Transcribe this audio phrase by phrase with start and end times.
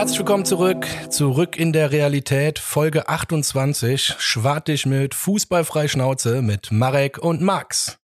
[0.00, 7.18] Herzlich willkommen zurück, zurück in der Realität, Folge 28, schwartig mit Fußballfrei Schnauze mit Marek
[7.18, 7.98] und Max.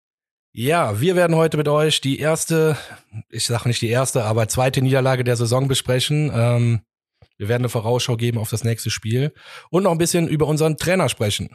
[0.55, 2.79] Ja, wir werden heute mit euch die erste,
[3.29, 6.33] ich sag nicht die erste, aber zweite Niederlage der Saison besprechen.
[6.35, 6.81] Ähm,
[7.37, 9.35] wir werden eine Vorausschau geben auf das nächste Spiel
[9.69, 11.55] und noch ein bisschen über unseren Trainer sprechen.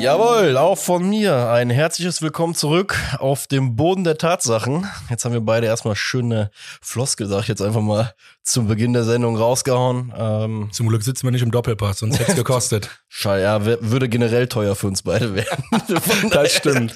[0.00, 4.86] Jawohl, auch von mir ein herzliches Willkommen zurück auf dem Boden der Tatsachen.
[5.10, 6.50] Jetzt haben wir beide erstmal schöne
[6.80, 10.10] Floskel, sag ich jetzt einfach mal, zum Beginn der Sendung rausgehauen.
[10.16, 12.88] Ähm, Zum Glück sitzen wir nicht im Doppelpass, sonst hätte es gekostet.
[13.08, 15.64] Schall, ja, würde generell teuer für uns beide werden.
[16.30, 16.94] das stimmt.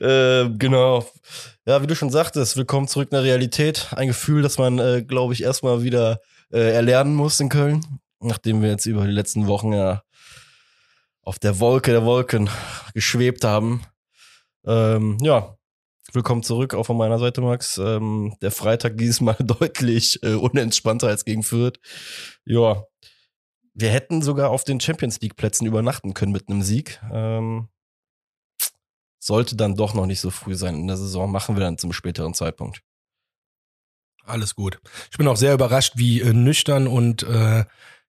[0.00, 1.04] äh, genau.
[1.66, 3.88] Ja, wie du schon sagtest, willkommen zurück in der Realität.
[3.96, 6.20] Ein Gefühl, das man, äh, glaube ich, erstmal wieder
[6.52, 7.84] äh, erlernen muss in Köln.
[8.20, 10.02] Nachdem wir jetzt über die letzten Wochen ja
[11.24, 12.50] auf der Wolke der Wolken
[12.92, 13.82] geschwebt haben.
[14.66, 15.56] Ähm, ja,
[16.12, 17.78] willkommen zurück, auch von meiner Seite, Max.
[17.78, 21.78] Ähm, der Freitag diesmal deutlich äh, unentspannter als gegen Fürth.
[22.44, 22.84] Ja,
[23.74, 27.00] wir hätten sogar auf den Champions League Plätzen übernachten können mit einem Sieg.
[27.10, 27.68] Ähm,
[29.18, 31.30] sollte dann doch noch nicht so früh sein in der Saison.
[31.30, 32.82] Machen wir dann zum späteren Zeitpunkt.
[34.26, 34.80] Alles gut.
[35.10, 37.64] Ich bin auch sehr überrascht, wie äh, nüchtern und äh,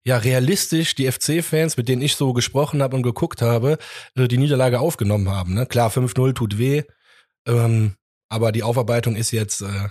[0.06, 3.78] ja realistisch die FC-Fans, mit denen ich so gesprochen habe und geguckt habe,
[4.16, 5.54] äh, die Niederlage aufgenommen haben.
[5.54, 5.66] Ne?
[5.66, 6.84] Klar, 5-0 tut weh,
[7.48, 7.96] ähm,
[8.30, 9.90] aber die Aufarbeitung ist jetzt äh,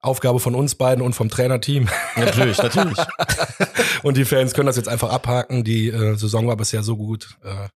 [0.00, 1.88] Aufgabe von uns beiden und vom Trainerteam.
[2.16, 2.98] Natürlich, natürlich.
[4.02, 5.64] und die Fans können das jetzt einfach abhaken.
[5.64, 7.38] Die äh, Saison war bisher so gut.
[7.42, 7.68] Äh,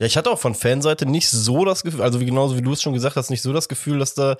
[0.00, 2.72] ja, ich hatte auch von Fanseite nicht so das Gefühl, also wie genauso wie du
[2.72, 4.36] es schon gesagt hast, nicht so das Gefühl, dass da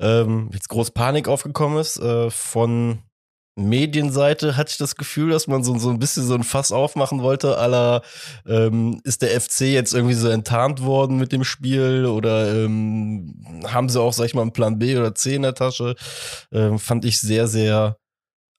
[0.00, 1.98] ähm, jetzt groß Panik aufgekommen ist.
[1.98, 3.02] Äh, von
[3.56, 7.22] Medienseite hatte ich das Gefühl, dass man so, so ein bisschen so ein Fass aufmachen
[7.22, 8.02] wollte, aller
[8.46, 13.88] ähm, ist der FC jetzt irgendwie so enttarnt worden mit dem Spiel oder ähm, haben
[13.88, 15.94] sie auch, sag ich mal, einen Plan B oder C in der Tasche?
[16.52, 17.96] Ähm, fand ich sehr, sehr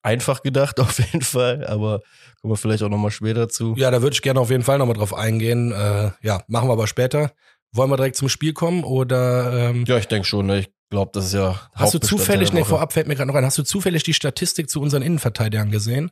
[0.02, 2.02] einfach gedacht, auf jeden Fall, aber
[2.41, 3.75] kommen wir vielleicht auch nochmal später zu.
[3.78, 5.72] Ja, da würde ich gerne auf jeden Fall nochmal drauf eingehen.
[5.74, 7.34] Äh, ja, machen wir aber später.
[7.72, 9.69] Wollen wir direkt zum Spiel kommen oder?
[9.69, 10.47] Ähm ja, ich denke schon.
[10.47, 10.59] Ne?
[10.59, 11.59] Ich glaube, das ist ja.
[11.74, 14.70] Hast du zufällig, ne, vorab fällt mir gerade noch ein, hast du zufällig die Statistik
[14.70, 16.12] zu unseren Innenverteidigern gesehen?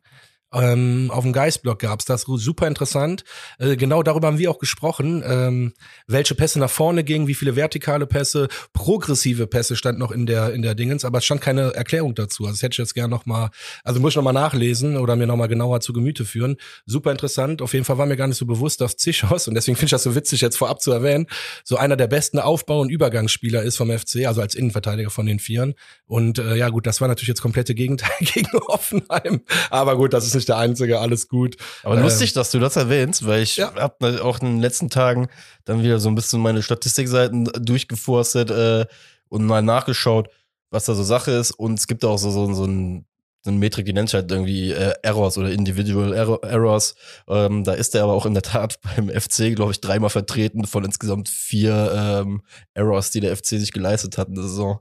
[0.54, 3.24] Ähm, auf dem Geistblock gab's das, super interessant.
[3.60, 5.74] Äh, genau darüber haben wir auch gesprochen, ähm,
[6.08, 10.54] welche Pässe nach vorne gingen, wie viele vertikale Pässe, progressive Pässe stand noch in der
[10.54, 12.44] in der Dingens, aber es stand keine Erklärung dazu.
[12.44, 13.50] Also das hätte ich jetzt gerne noch mal,
[13.84, 16.58] also muss ich noch mal nachlesen oder mir noch mal genauer zu Gemüte führen.
[16.86, 17.62] Super interessant.
[17.62, 19.92] Auf jeden Fall war mir gar nicht so bewusst, dass Zichos und deswegen finde ich
[19.92, 21.28] das so witzig jetzt vorab zu erwähnen,
[21.64, 25.40] so einer der besten Aufbau- und Übergangsspieler ist vom FC, also als Innenverteidiger von den
[25.40, 25.74] Vieren.
[26.06, 30.26] Und äh, ja gut, das war natürlich jetzt komplette Gegenteil gegen Hoffenheim, aber gut, das
[30.26, 31.58] ist nicht nicht der Einzige, alles gut.
[31.84, 33.74] Aber ähm, lustig, dass du das erwähnst, weil ich ja.
[33.76, 35.28] habe auch in den letzten Tagen
[35.66, 38.86] dann wieder so ein bisschen meine Statistikseiten durchgeforstet äh,
[39.30, 40.30] und mal nachgeschaut,
[40.70, 41.52] was da so Sache ist.
[41.52, 43.06] Und es gibt auch so, so, so ein
[43.44, 46.96] so eine Metrik, die nennt sich halt irgendwie äh, Errors oder Individual Error, Errors.
[47.28, 50.66] Ähm, da ist er aber auch in der Tat beim FC, glaube ich, dreimal vertreten
[50.66, 52.42] von insgesamt vier ähm,
[52.74, 54.80] Errors, die der FC sich geleistet hat in der Saison.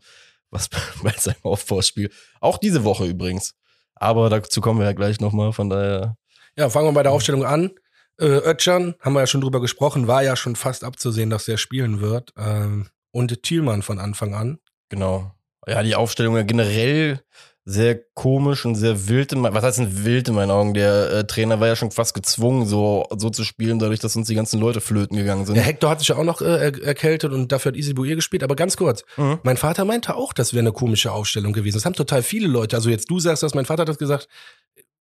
[0.51, 0.71] Was
[1.03, 2.11] bei seinem Aufbauspiel.
[2.41, 3.55] Auch diese Woche übrigens.
[3.95, 6.17] Aber dazu kommen wir ja gleich nochmal, von daher.
[6.57, 7.71] Ja, fangen wir bei der Aufstellung an.
[8.19, 11.59] Äh, Özcan, haben wir ja schon drüber gesprochen, war ja schon fast abzusehen, dass er
[11.59, 12.33] spielen wird.
[12.37, 14.59] Ähm, und Thielmann von Anfang an.
[14.89, 15.33] Genau.
[15.67, 17.21] Ja, die Aufstellung ja generell
[17.67, 20.75] sehr komisch und sehr wild in was heißt denn wild in meinen Augen?
[20.75, 24.29] Der äh, Trainer war ja schon fast gezwungen, so, so zu spielen, dadurch, dass uns
[24.29, 25.55] die ganzen Leute flöten gegangen sind.
[25.55, 28.43] Der Hector hat sich ja auch noch äh, erkältet und dafür hat Easy Bouir gespielt,
[28.43, 29.05] aber ganz kurz.
[29.17, 29.39] Mhm.
[29.45, 31.77] Mein Vater meinte auch, das wäre eine komische Aufstellung gewesen.
[31.77, 32.77] Das haben total viele Leute.
[32.77, 34.29] Also jetzt du sagst das, mein Vater hat das gesagt.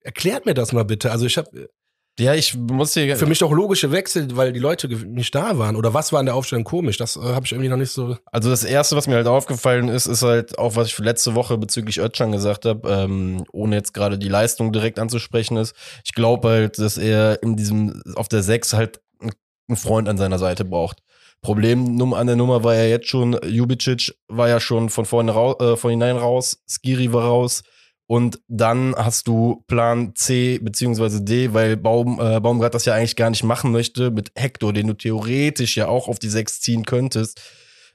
[0.02, 1.12] Erklärt mir das mal bitte.
[1.12, 1.70] Also ich habe
[2.20, 3.16] ja, ich muss hier.
[3.16, 5.76] Für mich doch logische Wechsel, weil die Leute nicht da waren.
[5.76, 6.98] Oder was war in der Aufstellung komisch?
[6.98, 8.18] Das äh, habe ich irgendwie noch nicht so.
[8.32, 11.58] Also das erste, was mir halt aufgefallen ist, ist halt auch, was ich letzte Woche
[11.58, 15.74] bezüglich Özcan gesagt habe, ähm, ohne jetzt gerade die Leistung direkt anzusprechen ist.
[16.04, 20.40] Ich glaube halt, dass er in diesem, auf der 6 halt einen Freund an seiner
[20.40, 20.98] Seite braucht.
[21.42, 25.56] Problem an der Nummer war ja jetzt schon, Jubicic war ja schon von vorne raus,
[25.62, 27.64] äh, von hinein raus, Skiri war raus.
[28.12, 33.16] Und dann hast du Plan C beziehungsweise D, weil Baum, äh, Baumgart das ja eigentlich
[33.16, 36.86] gar nicht machen möchte, mit Hector, den du theoretisch ja auch auf die 6 ziehen
[36.86, 37.40] könntest.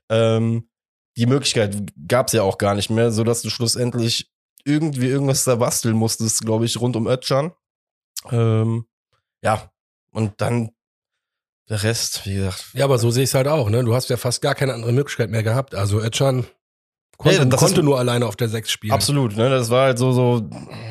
[0.08, 0.69] Ähm,
[1.16, 4.31] die Möglichkeit gab es ja auch gar nicht mehr, sodass du schlussendlich
[4.64, 7.52] irgendwie irgendwas da basteln musstest, glaube ich, rund um Ötchan.
[8.31, 8.87] Ähm,
[9.43, 9.72] ja,
[10.12, 10.70] und dann
[11.69, 12.66] der Rest, wie gesagt.
[12.75, 13.82] Ja, aber so sehe ich es halt auch, ne?
[13.82, 15.75] Du hast ja fast gar keine andere Möglichkeit mehr gehabt.
[15.75, 16.46] Also Ötchan
[17.16, 18.93] Konnte, nee, konnte nur alleine auf der 6 spielen.
[18.93, 19.49] Absolut, ne?
[19.50, 20.49] Das war halt so, so,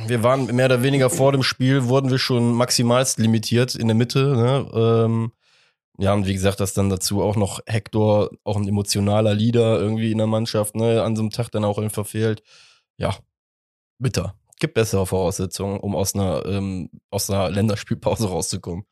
[0.07, 3.95] wir waren mehr oder weniger vor dem Spiel, wurden wir schon maximalst limitiert in der
[3.95, 4.69] Mitte, ne?
[4.73, 5.31] Ähm,
[5.99, 10.11] Ja, und wie gesagt, dass dann dazu auch noch Hector, auch ein emotionaler Leader irgendwie
[10.11, 12.41] in der Mannschaft, ne, an so einem Tag dann auch einfach fehlt.
[12.97, 13.15] Ja,
[13.99, 14.33] bitter.
[14.59, 18.85] Gibt bessere Voraussetzungen, um aus einer, ähm, aus einer Länderspielpause rauszukommen.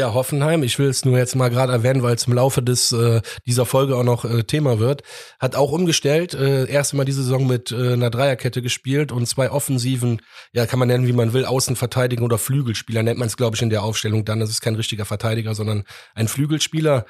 [0.00, 2.90] Ja, Hoffenheim, ich will es nur jetzt mal gerade erwähnen, weil es im Laufe des
[2.90, 5.02] äh, dieser Folge auch noch äh, Thema wird,
[5.38, 9.50] hat auch umgestellt, äh, erst mal diese Saison mit äh, einer Dreierkette gespielt und zwei
[9.50, 10.22] offensiven,
[10.54, 13.62] ja, kann man nennen, wie man will, Außenverteidiger oder Flügelspieler nennt man es, glaube ich,
[13.62, 14.40] in der Aufstellung dann.
[14.40, 17.04] Das ist kein richtiger Verteidiger, sondern ein Flügelspieler.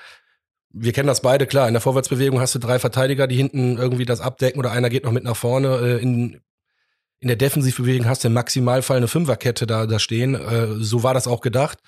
[0.73, 1.69] Wir kennen das beide, klar.
[1.69, 5.05] In der Vorwärtsbewegung hast du drei Verteidiger, die hinten irgendwie das abdecken oder einer geht
[5.05, 5.77] noch mit nach vorne.
[5.77, 6.41] Äh, in,
[7.21, 10.35] in der Defensivbewegung hast du im Maximalfall eine Fünferkette da, da stehen.
[10.35, 11.79] Äh, so war das auch gedacht.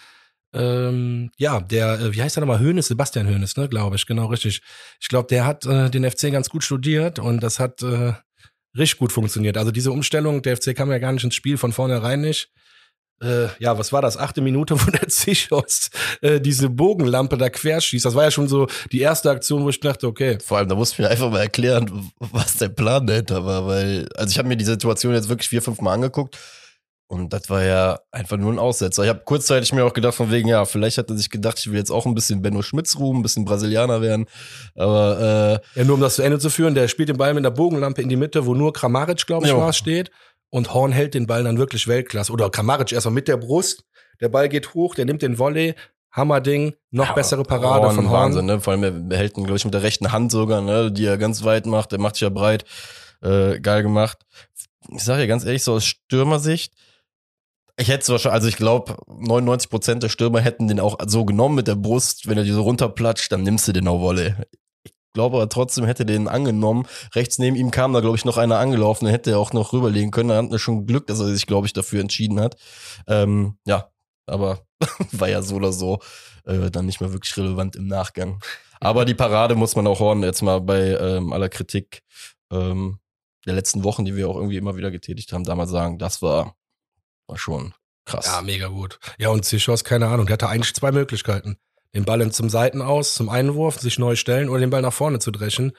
[0.54, 2.60] Ähm, ja, der, äh, wie heißt der nochmal?
[2.60, 4.60] Hönes, Sebastian Hönes, ne, glaube ich, genau richtig.
[5.00, 8.12] Ich glaube, der hat äh, den FC ganz gut studiert und das hat äh,
[8.76, 9.56] richtig gut funktioniert.
[9.56, 12.50] Also diese Umstellung, der FC kam ja gar nicht ins Spiel von vornherein nicht.
[13.22, 14.18] Äh, ja, was war das?
[14.18, 15.90] Achte Minute, wo der Zichos
[16.20, 18.04] äh, diese Bogenlampe da querschießt.
[18.04, 20.38] Das war ja schon so die erste Aktion, wo ich dachte, okay.
[20.44, 24.06] Vor allem, da musst du mir einfach mal erklären, was der Plan dahinter war, weil,
[24.16, 26.38] also ich habe mir die Situation jetzt wirklich vier, fünf Mal angeguckt
[27.12, 29.02] und das war ja einfach nur ein Aussetzer.
[29.02, 31.70] Ich habe kurzzeitig mir auch gedacht, von wegen, ja, vielleicht hat er sich gedacht, ich
[31.70, 34.24] will jetzt auch ein bisschen Benno Schmitz ruhen, ein bisschen Brasilianer werden.
[34.74, 37.44] Aber äh, Ja, nur um das zu Ende zu führen, der spielt den Ball mit
[37.44, 40.10] der Bogenlampe in die Mitte, wo nur Kramaric, glaube ich, war, steht.
[40.48, 42.32] Und Horn hält den Ball dann wirklich Weltklasse.
[42.32, 43.84] Oder Kramaric erstmal mit der Brust.
[44.22, 45.74] Der Ball geht hoch, der nimmt den Volley.
[46.12, 48.20] Hammerding, noch ja, bessere Parade Horn, von Horn.
[48.22, 48.60] Wahnsinn, ne?
[48.60, 50.90] Vor allem, er hält ihn, glaube ich, mit der rechten Hand sogar, ne?
[50.90, 51.92] die er ganz weit macht.
[51.92, 52.64] Der macht sich ja breit.
[53.22, 54.18] Äh, geil gemacht.
[54.90, 56.72] Ich sage ja ganz ehrlich, so aus Stürmersicht,
[57.76, 61.24] ich hätte es wahrscheinlich, also ich glaube, 99 Prozent der Stürmer hätten den auch so
[61.24, 62.28] genommen mit der Brust.
[62.28, 64.46] Wenn er die so runterplatscht, dann nimmst du den auch Wolle.
[64.84, 66.86] Ich glaube aber trotzdem hätte den angenommen.
[67.14, 69.06] Rechts neben ihm kam da, glaube ich, noch einer angelaufen.
[69.06, 70.28] Dann hätte er auch noch rüberlegen können.
[70.28, 72.56] Da hat er schon Glück, dass er sich, glaube ich, dafür entschieden hat.
[73.06, 73.90] Ähm, ja,
[74.26, 74.66] aber
[75.12, 76.00] war ja so oder so
[76.44, 78.40] äh, dann nicht mehr wirklich relevant im Nachgang.
[78.80, 82.02] Aber die Parade muss man auch hören, jetzt mal bei ähm, aller Kritik
[82.50, 82.98] ähm,
[83.46, 86.56] der letzten Wochen, die wir auch irgendwie immer wieder getätigt haben, damals sagen, das war
[87.26, 87.74] war schon
[88.04, 88.26] krass.
[88.26, 88.98] Ja, mega gut.
[89.18, 91.58] Ja, und Zichos, keine Ahnung, der hatte eigentlich zwei Möglichkeiten.
[91.94, 95.18] Den Ball zum Seiten aus, zum Einwurf, sich neu stellen oder den Ball nach vorne
[95.18, 95.72] zu dreschen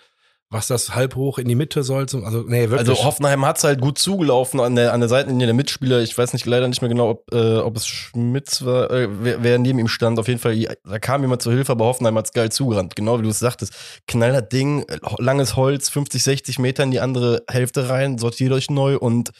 [0.54, 2.08] was das halb hoch in die Mitte soll.
[2.08, 2.88] Zum, also, nee, wirklich.
[2.88, 6.02] Also Hoffenheim hat's halt gut zugelaufen an der, an der Seitenlinie der Mitspieler.
[6.02, 9.44] Ich weiß nicht leider nicht mehr genau, ob, äh, ob es Schmitz war, äh, wer,
[9.44, 10.20] wer neben ihm stand.
[10.20, 12.96] Auf jeden Fall, da kam jemand zur Hilfe, aber Hoffenheim hat's geil zugerannt.
[12.96, 13.74] Genau wie du es sagtest.
[14.08, 14.86] Knaller Ding,
[15.18, 19.32] langes Holz, 50, 60 Meter in die andere Hälfte rein, sortiert euch neu und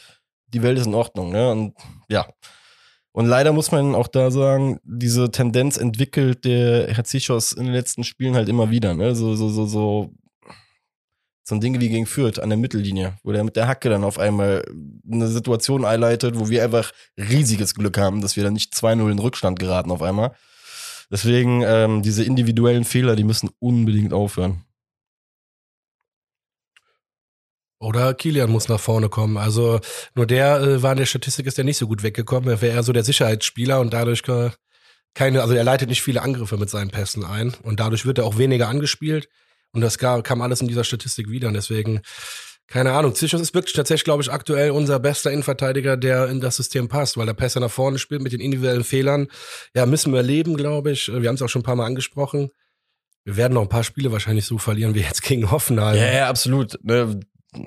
[0.54, 1.32] die Welt ist in Ordnung.
[1.32, 1.52] Ne?
[1.52, 1.74] Und
[2.10, 2.28] ja.
[3.12, 7.74] Und leider muss man auch da sagen, diese Tendenz entwickelt der Herr Zichos in den
[7.74, 8.96] letzten Spielen halt immer wieder.
[8.96, 9.16] Ne?
[9.16, 10.12] So, so, so, so
[11.46, 14.04] so ein Ding wie gegen Fürth an der Mittellinie, wo der mit der Hacke dann
[14.04, 14.64] auf einmal
[15.12, 19.20] eine Situation einleitet, wo wir einfach riesiges Glück haben, dass wir dann nicht 2-0 in
[19.20, 20.34] Rückstand geraten auf einmal.
[21.12, 24.64] Deswegen, ähm, diese individuellen Fehler, die müssen unbedingt aufhören.
[27.84, 29.38] Oder Kilian muss nach vorne kommen.
[29.38, 29.80] Also
[30.16, 32.50] nur der äh, war in der Statistik ist der nicht so gut weggekommen.
[32.50, 34.24] Er wäre eher so der Sicherheitsspieler und dadurch
[35.14, 38.26] keine, also er leitet nicht viele Angriffe mit seinen Pässen ein und dadurch wird er
[38.26, 39.28] auch weniger angespielt.
[39.74, 41.48] Und das kam alles in dieser Statistik wieder.
[41.48, 42.02] Und deswegen,
[42.68, 46.56] keine Ahnung, Zichos ist wirklich tatsächlich, glaube ich, aktuell unser bester Innenverteidiger, der in das
[46.56, 49.28] System passt, weil der Pässe nach vorne spielt mit den individuellen Fehlern.
[49.76, 51.12] Ja, müssen wir leben, glaube ich.
[51.12, 52.52] Wir haben es auch schon ein paar Mal angesprochen.
[53.26, 55.98] Wir werden noch ein paar Spiele wahrscheinlich so verlieren wie jetzt gegen Hoffenheim.
[55.98, 56.78] Ja, ja, absolut.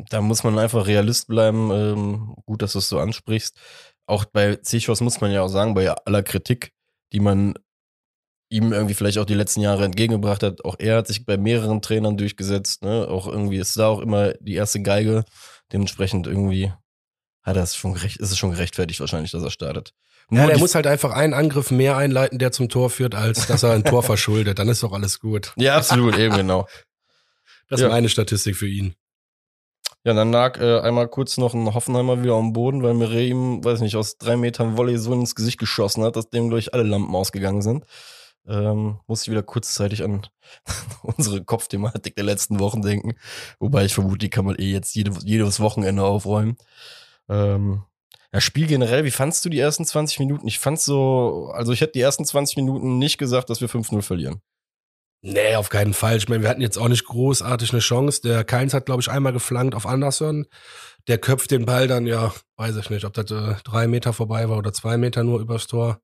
[0.09, 1.71] Da muss man einfach Realist bleiben.
[1.71, 3.57] Ähm, gut, dass du es so ansprichst.
[4.07, 6.73] Auch bei Zichos muss man ja auch sagen, bei aller Kritik,
[7.13, 7.55] die man
[8.49, 10.65] ihm irgendwie vielleicht auch die letzten Jahre entgegengebracht hat.
[10.65, 12.83] Auch er hat sich bei mehreren Trainern durchgesetzt.
[12.83, 13.09] Ne?
[13.09, 15.25] Auch irgendwie ist da auch immer die erste Geige.
[15.73, 16.73] Dementsprechend irgendwie
[17.43, 19.93] hat er es schon gerecht, ist es schon gerechtfertigt wahrscheinlich, dass er startet.
[20.29, 23.47] Nur ja, der muss halt einfach einen Angriff mehr einleiten, der zum Tor führt, als
[23.47, 24.59] dass er ein Tor verschuldet.
[24.59, 25.53] Dann ist doch alles gut.
[25.57, 26.67] Ja, absolut, eben genau.
[27.69, 27.91] Das ist ja.
[27.91, 28.95] meine Statistik für ihn.
[30.07, 33.65] Ja, dann lag äh, einmal kurz noch ein Hoffenheimer wieder am Boden, weil Mire ihm,
[33.65, 36.85] weiß nicht, aus drei Metern Volley so ins Gesicht geschossen hat, dass dem, ich, alle
[36.85, 37.85] Lampen ausgegangen sind
[38.49, 40.27] ähm, muss ich wieder kurzzeitig an
[41.03, 43.15] unsere Kopfthematik der letzten Wochen denken.
[43.59, 46.57] Wobei ich vermute, die kann man eh jetzt jede, jedes Wochenende aufräumen.
[47.29, 47.83] Ähm,
[48.33, 50.47] ja, Spiel generell, wie fandst du die ersten 20 Minuten?
[50.47, 54.03] Ich fand so, also ich hätte die ersten 20 Minuten nicht gesagt, dass wir 5-0
[54.03, 54.41] verlieren.
[55.23, 56.17] Nee, auf keinen Fall.
[56.17, 58.21] Ich meine, wir hatten jetzt auch nicht großartig eine Chance.
[58.23, 60.47] Der Keins hat, glaube ich, einmal geflankt auf Anderson.
[61.09, 64.49] Der köpft den Ball dann, ja, weiß ich nicht, ob das äh, drei Meter vorbei
[64.49, 66.01] war oder zwei Meter nur übers Tor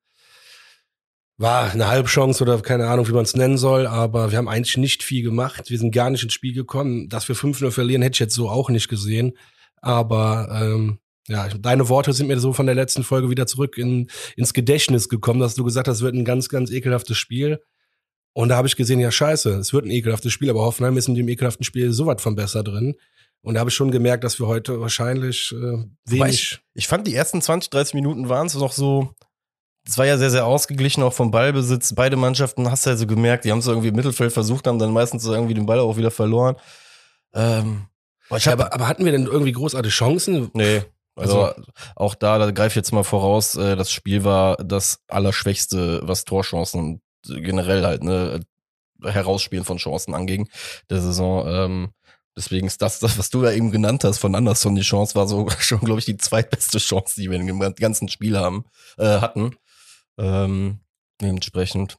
[1.38, 4.76] war eine Halbchance oder keine Ahnung, wie man es nennen soll, aber wir haben eigentlich
[4.76, 5.70] nicht viel gemacht.
[5.70, 7.08] Wir sind gar nicht ins Spiel gekommen.
[7.08, 9.32] Dass wir 5-0 verlieren, hätte ich jetzt so auch nicht gesehen.
[9.80, 14.08] Aber ähm, Ja, deine Worte sind mir so von der letzten Folge wieder zurück in,
[14.36, 17.60] ins Gedächtnis gekommen, dass du gesagt hast, wird ein ganz, ganz ekelhaftes Spiel.
[18.34, 21.08] Und da habe ich gesehen, ja scheiße, es wird ein ekelhaftes Spiel, aber Hoffenheim ist
[21.08, 22.96] in dem ekelhaften Spiel so was von besser drin.
[23.42, 26.52] Und da habe ich schon gemerkt, dass wir heute wahrscheinlich äh, wenig.
[26.52, 29.14] Ich, ich, fand die ersten 20, 30 Minuten waren es noch so.
[29.84, 31.92] Es war ja sehr, sehr ausgeglichen, auch vom Ballbesitz.
[31.94, 34.78] Beide Mannschaften hast du ja so gemerkt, die haben es irgendwie im Mittelfeld versucht, haben
[34.78, 36.54] dann meistens irgendwie den Ball auch wieder verloren.
[37.34, 37.86] Ähm,
[38.30, 40.50] hab, aber, aber hatten wir denn irgendwie großartige Chancen?
[40.54, 40.82] Nee,
[41.16, 41.62] also, also
[41.96, 46.24] auch da, da greife ich jetzt mal voraus, äh, das Spiel war das Allerschwächste, was
[46.24, 48.40] Torchancen generell halt, ne,
[49.02, 50.48] Herausspielen von Chancen anging,
[50.90, 51.46] der Saison.
[51.46, 51.92] Ähm,
[52.36, 55.26] deswegen ist das, das, was du ja eben genannt hast von Anderson, die Chance war
[55.26, 58.64] so schon, glaube ich, die zweitbeste Chance, die wir in dem ganzen Spiel haben,
[58.98, 59.56] äh, hatten.
[60.18, 60.80] Ähm,
[61.20, 61.96] dementsprechend.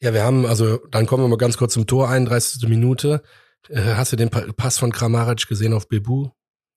[0.00, 2.68] Ja, wir haben, also dann kommen wir mal ganz kurz zum Tor, 31.
[2.68, 3.22] Minute.
[3.68, 6.30] Äh, hast du den Pass von Kramaric gesehen auf Bebu?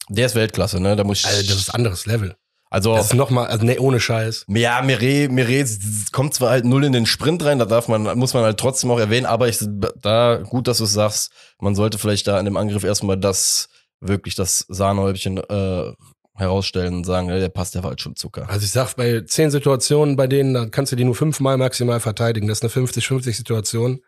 [0.10, 0.96] Der ist Weltklasse, ne?
[0.96, 1.28] Da muss ich.
[1.28, 2.36] Also, das ist anderes Level.
[2.70, 2.94] Also.
[2.94, 4.46] Das ist nochmal, also ne, ohne Scheiß.
[4.48, 5.66] Ja, Mire, Mire
[6.12, 8.92] kommt zwar halt null in den Sprint rein, da darf man, muss man halt trotzdem
[8.92, 9.60] auch erwähnen, aber ich,
[10.02, 13.70] da, gut, dass du es sagst, man sollte vielleicht da in dem Angriff erstmal das,
[14.00, 15.94] wirklich das Sahnehäubchen, äh,
[16.36, 18.50] herausstellen und sagen, der Pass, der war halt schon Zucker.
[18.50, 22.00] Also ich sag, bei zehn Situationen, bei denen, da kannst du die nur fünfmal maximal
[22.00, 22.48] verteidigen.
[22.48, 24.00] Das ist eine 50-50 Situation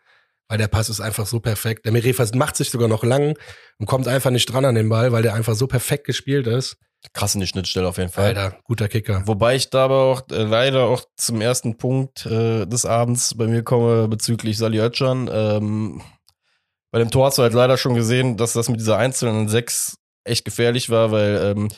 [0.51, 1.85] weil der Pass ist einfach so perfekt.
[1.85, 3.37] Der Merefas macht sich sogar noch lang
[3.79, 6.75] und kommt einfach nicht dran an den Ball, weil der einfach so perfekt gespielt ist.
[7.13, 8.27] Krass in die Schnittstelle auf jeden Fall.
[8.27, 9.23] Alter, guter Kicker.
[9.25, 13.47] Wobei ich da aber auch äh, leider auch zum ersten Punkt äh, des Abends bei
[13.47, 15.29] mir komme bezüglich Sali Özcan.
[15.31, 16.01] Ähm,
[16.91, 19.97] bei dem Tor hast du halt leider schon gesehen, dass das mit dieser einzelnen Sechs
[20.23, 21.69] echt gefährlich war, weil ähm,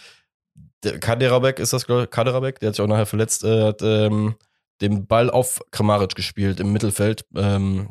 [0.84, 3.82] der Kaderabek ist das, glaube ich, Kaderabek, der hat sich auch nachher verletzt, äh, hat
[3.82, 4.36] ähm,
[4.82, 7.26] den Ball auf Kramaric gespielt im Mittelfeld.
[7.36, 7.90] Ähm,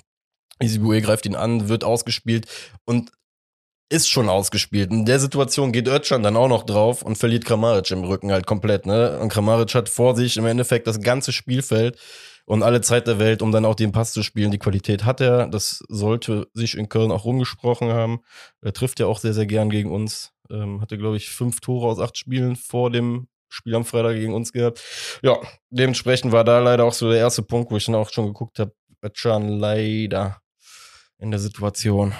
[0.60, 2.46] Isibue greift ihn an, wird ausgespielt
[2.84, 3.10] und
[3.92, 4.90] ist schon ausgespielt.
[4.90, 8.46] In der Situation geht Özcan dann auch noch drauf und verliert Kramaric im Rücken halt
[8.46, 9.18] komplett, ne?
[9.20, 11.98] Und Kramaric hat vor sich im Endeffekt das ganze Spielfeld
[12.46, 14.50] und alle Zeit der Welt, um dann auch den Pass zu spielen.
[14.50, 15.46] Die Qualität hat er.
[15.46, 18.20] Das sollte sich in Köln auch rumgesprochen haben.
[18.62, 20.32] Er trifft ja auch sehr, sehr gern gegen uns.
[20.50, 24.34] Ähm, hatte, glaube ich, fünf Tore aus acht Spielen vor dem Spiel am Freitag gegen
[24.34, 24.82] uns gehabt.
[25.22, 25.36] Ja,
[25.70, 28.58] dementsprechend war da leider auch so der erste Punkt, wo ich dann auch schon geguckt
[28.58, 28.72] habe.
[29.04, 30.40] Özcan leider
[31.18, 32.14] in der Situation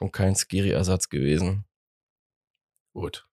[0.00, 1.64] schon kein Skiri-Ersatz gewesen.
[2.94, 3.26] Gut.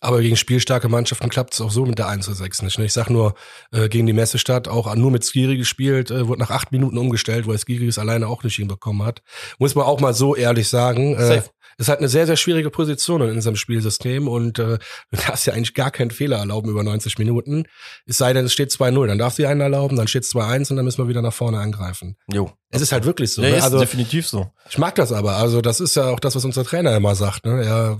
[0.00, 2.78] Aber gegen spielstarke Mannschaften klappt es auch so mit der 1 zu 6 nicht.
[2.78, 2.86] Ne?
[2.86, 3.34] Ich sag nur,
[3.72, 7.46] äh, gegen die Messestadt auch nur mit Skiri gespielt, äh, wurde nach acht Minuten umgestellt,
[7.46, 9.22] weil Skiri es alleine auch nicht hinbekommen hat.
[9.58, 11.14] Muss man auch mal so ehrlich sagen.
[11.16, 11.42] Äh,
[11.80, 14.78] ist halt eine sehr, sehr schwierige Position in unserem Spielsystem und äh,
[15.10, 17.64] du darfst ja eigentlich gar keinen Fehler erlauben über 90 Minuten.
[18.06, 20.70] Es sei denn, es steht 2-0, dann darfst du einen erlauben, dann steht es 2-1
[20.70, 22.16] und dann müssen wir wieder nach vorne angreifen.
[22.30, 22.52] Jo.
[22.68, 23.42] Es ist halt wirklich so.
[23.42, 23.56] Ja, ne?
[23.56, 24.52] ist also, definitiv so.
[24.68, 25.36] Ich mag das aber.
[25.36, 27.46] Also das ist ja auch das, was unser Trainer immer sagt.
[27.46, 27.64] Ne?
[27.64, 27.98] Ja,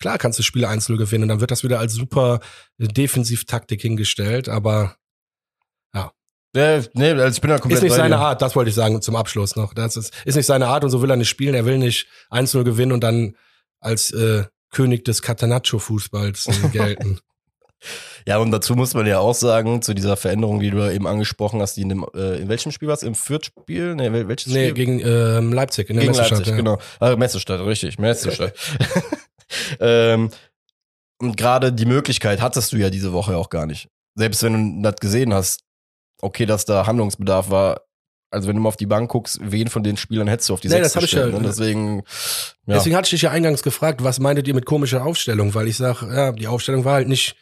[0.00, 2.40] klar kannst du Spiele einzeln gewinnen und dann wird das wieder als super
[2.78, 4.96] Defensivtaktik hingestellt, aber
[5.94, 6.12] ja,
[6.54, 9.16] nee, also ich bin da komplett Ist nicht seine Art, das wollte ich sagen zum
[9.16, 9.74] Abschluss noch.
[9.74, 11.54] Das ist, ist nicht seine Art und so will er nicht spielen.
[11.54, 13.36] Er will nicht 1-0 gewinnen und dann
[13.80, 17.20] als äh, König des Catenaccio-Fußballs äh, gelten.
[18.26, 21.60] ja, und dazu muss man ja auch sagen, zu dieser Veränderung, die du eben angesprochen
[21.60, 23.02] hast, die in dem, äh, in welchem Spiel war es?
[23.02, 23.94] Im Fürth-Spiel?
[23.94, 26.38] Nee, welches nee, gegen ähm, Leipzig, in der gegen Messestadt.
[26.38, 26.56] Leipzig, ja.
[26.56, 26.78] genau.
[27.00, 28.52] Ah, Messestadt, richtig, Messestadt.
[29.80, 30.30] ähm,
[31.18, 33.88] und gerade die Möglichkeit hattest du ja diese Woche auch gar nicht.
[34.14, 35.60] Selbst wenn du das gesehen hast,
[36.20, 37.82] okay, dass da Handlungsbedarf war.
[38.30, 40.60] Also wenn du mal auf die Bank guckst, wen von den Spielern hättest du auf
[40.60, 42.02] die nee, das hab ich ja, und deswegen
[42.66, 42.74] ja.
[42.74, 45.78] Deswegen hatte ich dich ja eingangs gefragt, was meintet ihr mit komischer Aufstellung, weil ich
[45.78, 47.36] sage, ja, die Aufstellung war halt nicht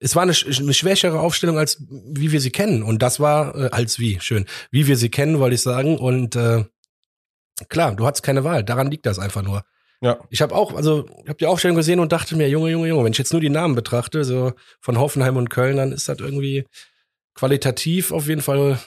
[0.00, 3.68] es war eine, eine schwächere Aufstellung als wie wir sie kennen und das war äh,
[3.70, 6.64] als wie schön, wie wir sie kennen, wollte ich sagen und äh,
[7.68, 9.64] klar, du hattest keine Wahl, daran liegt das einfach nur.
[10.00, 10.18] Ja.
[10.30, 13.04] Ich habe auch, also ich habe die Aufstellung gesehen und dachte mir, Junge, Junge, Junge,
[13.04, 16.18] wenn ich jetzt nur die Namen betrachte, so von Hoffenheim und Köln, dann ist das
[16.20, 16.64] irgendwie
[17.38, 18.78] qualitativ auf jeden Fall.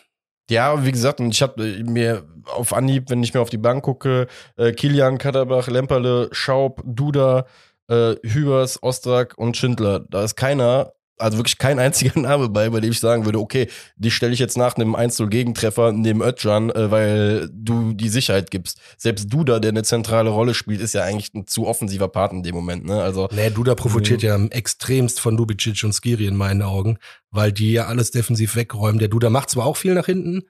[0.50, 3.58] Ja, wie gesagt, und ich habe äh, mir auf Anhieb, wenn ich mir auf die
[3.58, 4.28] Bank gucke,
[4.58, 7.46] äh, Kilian, Katterbach, Lemperle, Schaub, Duda,
[7.88, 10.02] äh, Hübers, Ostrak und Schindler.
[10.10, 10.92] Da ist keiner
[11.22, 14.40] also wirklich kein einziger Name bei, bei dem ich sagen würde, okay, die stelle ich
[14.40, 18.80] jetzt nach einem 1-0-Gegentreffer neben Özcan, äh, weil du die Sicherheit gibst.
[18.98, 22.44] Selbst Duda, der eine zentrale Rolle spielt, ist ja eigentlich ein zu offensiver Part in
[22.44, 22.86] dem Moment.
[22.86, 23.02] Ne?
[23.02, 26.98] Also, nee, Duda profitiert ja extremst von Dubicic und Skiri in meinen Augen,
[27.30, 29.00] weil die ja alles defensiv wegräumen.
[29.00, 30.44] Der Duda macht zwar auch viel nach hinten,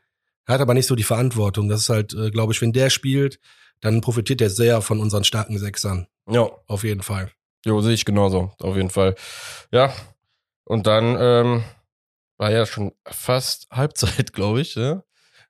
[0.47, 1.69] hat aber nicht so die Verantwortung.
[1.69, 3.39] Das ist halt, äh, glaube ich, wenn der spielt,
[3.81, 6.07] dann profitiert der sehr von unseren starken Sechsern.
[6.29, 6.49] Ja.
[6.67, 7.31] Auf jeden Fall.
[7.65, 9.15] Jo, sehe ich genauso, auf jeden Fall.
[9.71, 9.93] Ja,
[10.65, 11.63] und dann ähm,
[12.37, 15.03] war ja schon fast Halbzeit, glaube ich, ja?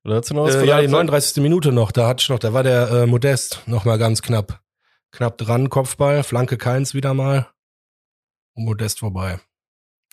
[0.04, 1.42] Oder hast du noch was äh, Ja, die 39.
[1.44, 4.62] Minute noch, da hatte ich noch, da war der äh, Modest noch mal ganz knapp.
[5.12, 7.48] Knapp dran, Kopfball, Flanke keins wieder mal.
[8.54, 9.40] Und Modest vorbei.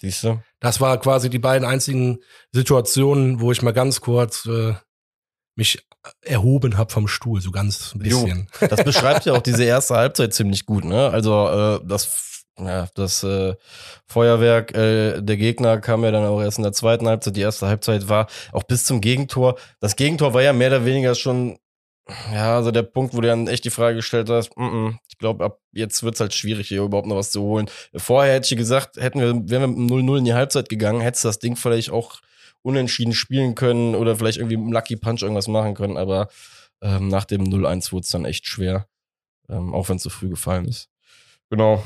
[0.00, 0.40] Siehst du?
[0.60, 2.18] Das war quasi die beiden einzigen
[2.52, 4.74] Situationen, wo ich mal ganz kurz äh,
[5.56, 5.84] mich
[6.22, 8.48] erhoben habe vom Stuhl, so ganz ein bisschen.
[8.60, 11.10] Jo, das beschreibt ja auch diese erste Halbzeit ziemlich gut, ne?
[11.10, 12.04] Also äh, das,
[12.58, 13.54] ja, das äh,
[14.06, 17.36] Feuerwerk äh, der Gegner kam ja dann auch erst in der zweiten Halbzeit.
[17.36, 19.56] Die erste Halbzeit war auch bis zum Gegentor.
[19.80, 21.58] Das Gegentor war ja mehr oder weniger schon
[22.32, 25.18] ja, also der Punkt, wo du dann echt die Frage gestellt hast, mm -mm, ich
[25.18, 27.68] glaube, ab jetzt wird's halt schwierig, hier überhaupt noch was zu holen.
[27.94, 31.26] Vorher hätte ich gesagt, hätten wir, wären wir mit 0-0 in die Halbzeit gegangen, hättest
[31.26, 32.20] das Ding vielleicht auch
[32.62, 36.28] unentschieden spielen können oder vielleicht irgendwie im Lucky Punch irgendwas machen können, aber
[36.80, 38.86] ähm, nach dem 0-1 wurde es dann echt schwer,
[39.48, 40.88] ähm, auch wenn es so früh gefallen ist.
[41.50, 41.82] Genau.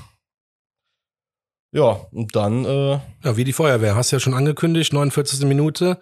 [1.73, 2.65] Ja, und dann.
[2.65, 3.97] Äh, ja, wie die Feuerwehr.
[3.97, 5.41] Hast du ja schon angekündigt, 49.
[5.47, 6.01] Minute.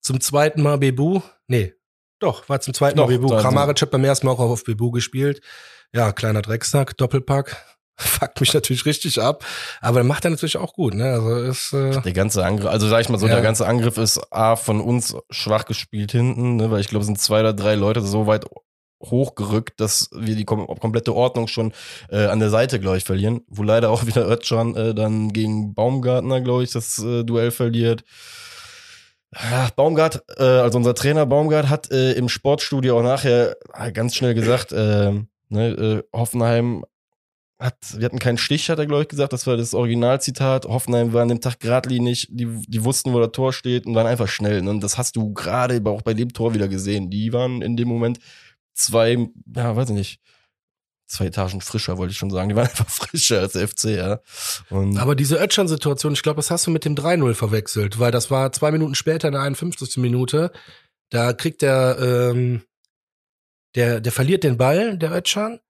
[0.00, 1.20] Zum zweiten Mal Bebu.
[1.46, 1.74] Nee,
[2.22, 3.28] doch, war zum zweiten Mal Bebu.
[3.28, 5.40] Kramaric hat beim ersten Mal auch auf Bebu gespielt.
[5.92, 7.56] Ja, kleiner Drecksack, Doppelpack.
[7.96, 9.44] Fuckt mich natürlich richtig ab,
[9.80, 11.12] aber er macht er natürlich auch gut, ne?
[11.12, 13.34] Also ist äh der ganze Angriff, also sag ich mal so, ja.
[13.34, 16.70] der ganze Angriff ist A von uns schwach gespielt hinten, ne?
[16.70, 18.46] weil ich glaube, es sind zwei oder drei Leute so weit
[19.02, 21.72] hochgerückt, dass wir die kom komplette Ordnung schon
[22.10, 23.42] äh, an der Seite, glaube ich, verlieren.
[23.48, 28.04] Wo leider auch wieder Özcan äh, dann gegen Baumgartner, glaube ich, das äh, Duell verliert.
[29.76, 33.56] Baumgart, äh, also unser Trainer Baumgart hat äh, im Sportstudio auch nachher
[33.94, 35.12] ganz schnell gesagt, äh,
[35.48, 36.84] ne, äh, Hoffenheim
[37.62, 39.32] hat, wir hatten keinen Stich, hat er, glaube ich, gesagt.
[39.32, 40.66] Das war das Originalzitat.
[40.66, 44.06] Hoffenheim war an dem Tag geradlinig, die, die wussten, wo das Tor steht und waren
[44.06, 44.62] einfach schnell.
[44.62, 44.70] Ne?
[44.70, 47.08] Und das hast du gerade auch bei dem Tor wieder gesehen.
[47.08, 48.18] Die waren in dem Moment
[48.74, 50.20] zwei, ja, weiß ich nicht,
[51.06, 52.48] zwei Etagen frischer, wollte ich schon sagen.
[52.48, 54.20] Die waren einfach frischer als der FC, ja.
[54.70, 58.30] Und Aber diese Ötschern-Situation, ich glaube, das hast du mit dem 3-0 verwechselt, weil das
[58.30, 59.98] war zwei Minuten später in der 51.
[59.98, 60.50] Minute.
[61.10, 62.62] Da kriegt der, ähm,
[63.74, 65.60] der, der verliert den Ball, der Ötschern,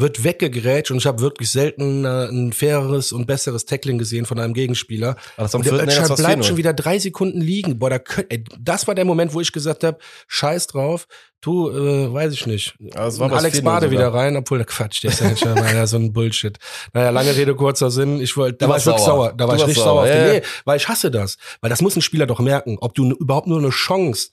[0.00, 4.38] wird weggegrätscht und ich habe wirklich selten äh, ein faireres und besseres Tackling gesehen von
[4.38, 5.16] einem Gegenspieler.
[5.36, 7.78] Aber das und der Özcan bleibt schon wieder drei Sekunden liegen.
[7.78, 11.06] Boah, da könnt, ey, das war der Moment, wo ich gesagt habe, scheiß drauf,
[11.40, 12.74] du, äh, weiß ich nicht.
[12.94, 16.12] Also Alex Bade wieder rein, obwohl Quatsch, der ist ja schon mal ja, so ein
[16.12, 16.58] Bullshit.
[16.92, 18.20] Naja, lange Rede, kurzer Sinn.
[18.20, 19.32] Ich wollte, da war ich wirklich sauer.
[19.36, 20.06] Da war du ich richtig sauer.
[20.06, 21.36] sauer auf ja, nee, weil ich hasse das.
[21.60, 24.30] Weil das muss ein Spieler doch merken, ob du überhaupt nur eine Chance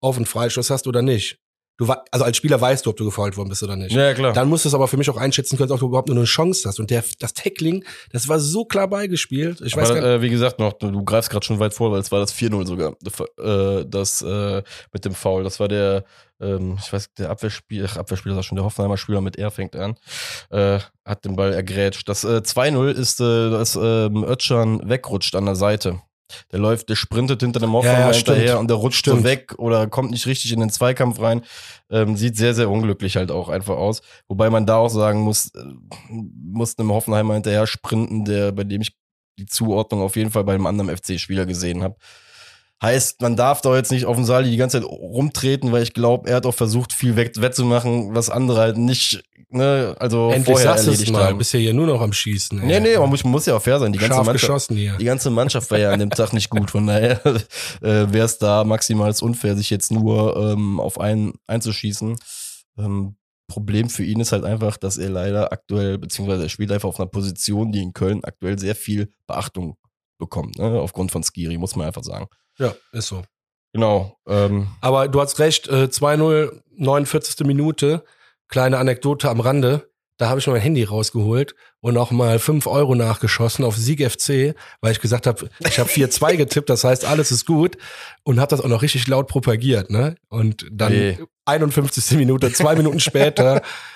[0.00, 1.38] auf einen Freistoß hast oder nicht.
[1.80, 3.92] Du also als Spieler weißt du, ob du gefault worden bist oder nicht.
[3.92, 4.34] Ja, klar.
[4.34, 6.26] Dann musst du es aber für mich auch einschätzen können, ob du überhaupt nur eine
[6.26, 6.78] Chance hast.
[6.78, 9.62] Und der, das Tackling, das war so klar beigespielt.
[9.62, 11.90] Ich aber, weiß gar äh, wie gesagt noch, du, du greifst gerade schon weit vor,
[11.90, 12.96] weil es war das 4-0 sogar,
[13.38, 14.62] äh, das äh,
[14.92, 15.42] mit dem Foul.
[15.42, 16.04] Das war der,
[16.38, 19.74] ähm, ich weiß, der Abwehrspieler, ach, Abwehrspieler ist schon der Hoffenheimer Spieler mit R fängt
[19.74, 19.96] an,
[20.50, 22.06] äh, hat den Ball ergrätscht.
[22.10, 26.02] Das äh, 2-0 ist, äh, dass ähm, Özcan wegrutscht an der Seite.
[26.52, 29.18] Der läuft, der sprintet hinter dem Hoffmann ja, ja, hinterher und der rutscht stimmt.
[29.18, 31.42] so weg oder kommt nicht richtig in den Zweikampf rein.
[31.90, 34.02] Ähm, sieht sehr, sehr unglücklich halt auch einfach aus.
[34.28, 35.64] Wobei man da auch sagen muss, äh,
[36.10, 38.96] muss einem Hoffenheimer hinterher sprinten, der, bei dem ich
[39.38, 41.96] die Zuordnung auf jeden Fall bei einem anderen FC-Spieler gesehen habe.
[42.82, 45.92] Heißt, man darf doch jetzt nicht auf dem Saal die ganze Zeit rumtreten, weil ich
[45.92, 50.76] glaube, er hat auch versucht, viel wettzumachen, was andere halt nicht, ne, also Endlich vorher
[50.76, 51.38] erledigt mal, haben.
[51.38, 52.58] Bist ja hier nur noch am Schießen.
[52.58, 52.66] Ey.
[52.66, 53.92] Nee, nee, man muss, man muss ja auch fair sein.
[53.92, 56.70] Die ganze Scharf Mannschaft, die ganze Mannschaft war ja an dem Tag nicht gut.
[56.70, 57.20] Von daher
[57.82, 62.16] äh, wäre es da maximal unfair, sich jetzt nur ähm, auf einen einzuschießen.
[62.78, 63.16] Ähm,
[63.50, 67.00] Problem für ihn ist halt einfach, dass er leider aktuell, beziehungsweise er spielt einfach auf
[67.00, 69.76] einer Position, die in Köln aktuell sehr viel Beachtung
[70.18, 70.80] bekommt, ne?
[70.80, 72.28] aufgrund von Skiri, muss man einfach sagen.
[72.60, 73.22] Ja, ist so.
[73.72, 74.16] Genau.
[74.28, 74.68] Ähm.
[74.80, 77.46] Aber du hast recht, äh, 2-0, 49.
[77.46, 78.04] Minute,
[78.48, 79.90] kleine Anekdote am Rande.
[80.18, 84.54] Da habe ich mein Handy rausgeholt und auch mal 5 Euro nachgeschossen auf Sieg FC,
[84.82, 87.78] weil ich gesagt habe, ich habe 4-2 getippt, das heißt, alles ist gut
[88.22, 89.88] und habe das auch noch richtig laut propagiert.
[89.88, 90.16] ne?
[90.28, 91.18] Und dann nee.
[91.46, 92.18] 51.
[92.18, 93.62] Minute, zwei Minuten später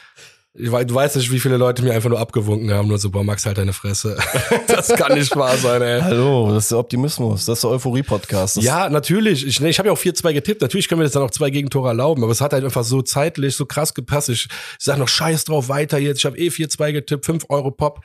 [0.55, 3.45] du weißt nicht, wie viele Leute mir einfach nur abgewunken haben, nur so, boah, Max,
[3.45, 4.17] halt deine Fresse.
[4.69, 6.01] das kann nicht wahr sein, ey.
[6.01, 8.57] Hallo, das ist der Optimismus, das ist der Euphorie-Podcast.
[8.63, 9.47] Ja, natürlich.
[9.47, 10.63] Ich, ne, ich habe ja auch 4-2 getippt.
[10.63, 13.03] Natürlich können wir jetzt dann auch zwei Gegentore erlauben, aber es hat halt einfach so
[13.03, 14.29] zeitlich, so krass gepasst.
[14.29, 16.19] Ich, ich sag noch, scheiß drauf, weiter jetzt.
[16.19, 18.05] Ich habe eh 4-2 getippt, 5 Euro Pop.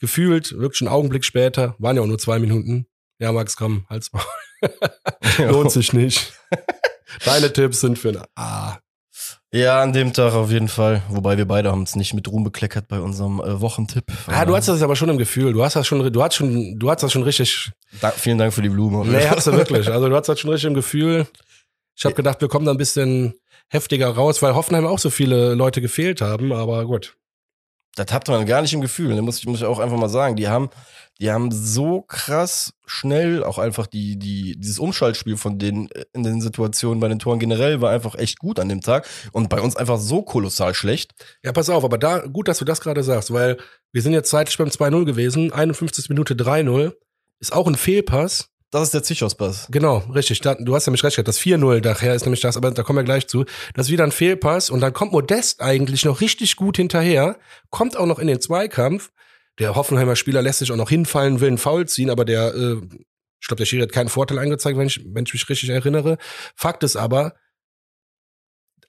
[0.00, 2.86] Gefühlt, wirklich einen Augenblick später, waren ja auch nur zwei Minuten.
[3.20, 4.22] Ja, Max, komm, halt's mal.
[5.50, 6.32] Lohnt sich nicht.
[7.24, 8.78] Deine Tipps sind für ein Ah.
[9.52, 11.02] Ja, an dem Tag auf jeden Fall.
[11.08, 14.04] Wobei wir beide haben es nicht mit Ruhm bekleckert bei unserem äh, Wochentipp.
[14.26, 15.54] Ah, du hast das aber schon im Gefühl.
[15.54, 17.70] Du hast das schon, du hast schon, du hast das schon richtig.
[18.02, 19.06] Da, vielen Dank für die Blume.
[19.06, 19.88] Nee, hast du wirklich.
[19.90, 21.26] Also du hast das schon richtig im Gefühl.
[21.96, 23.34] Ich habe gedacht, wir kommen da ein bisschen
[23.68, 27.16] heftiger raus, weil Hoffenheim auch so viele Leute gefehlt haben, aber gut.
[27.96, 29.16] Das hat man gar nicht im Gefühl.
[29.16, 30.36] Da muss ich, muss ich auch einfach mal sagen.
[30.36, 30.68] Die haben,
[31.20, 36.22] die haben so krass schnell auch einfach die, die, dieses Umschaltspiel von denen äh, in
[36.22, 39.60] den Situationen bei den Toren generell war einfach echt gut an dem Tag und bei
[39.60, 41.14] uns einfach so kolossal schlecht.
[41.42, 43.58] Ja, pass auf, aber da, gut, dass du das gerade sagst, weil
[43.92, 46.94] wir sind jetzt zeitlich beim 2-0 gewesen, 51 Minute 3-0.
[47.40, 48.50] ist auch ein Fehlpass.
[48.70, 49.68] Das ist der Zichos-Pass.
[49.70, 50.42] Genau, richtig.
[50.42, 51.26] Da, du hast nämlich recht gehabt.
[51.26, 53.46] Das 4-0 daher ist nämlich das, aber da kommen wir gleich zu.
[53.72, 57.38] Das ist wieder ein Fehlpass und dann kommt Modest eigentlich noch richtig gut hinterher,
[57.70, 59.10] kommt auch noch in den Zweikampf.
[59.58, 62.76] Der Hoffenheimer Spieler lässt sich auch noch hinfallen, will einen Foul ziehen, aber der, äh,
[63.40, 66.18] ich glaube, der Schiri hat keinen Vorteil angezeigt, wenn ich, wenn ich mich richtig erinnere.
[66.54, 67.34] Fakt ist aber,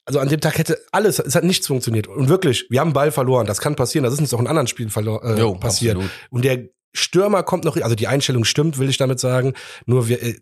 [0.06, 2.08] also an dem Tag hätte alles, es hat nichts funktioniert.
[2.08, 3.46] Und wirklich, wir haben Ball verloren.
[3.46, 4.04] Das kann passieren.
[4.04, 5.98] Das ist uns auch in anderen Spielen äh, jo, passiert.
[5.98, 6.12] Absolut.
[6.32, 9.54] Und der Stürmer kommt noch, also die Einstellung stimmt, will ich damit sagen.
[9.86, 10.40] Nur wir, äh,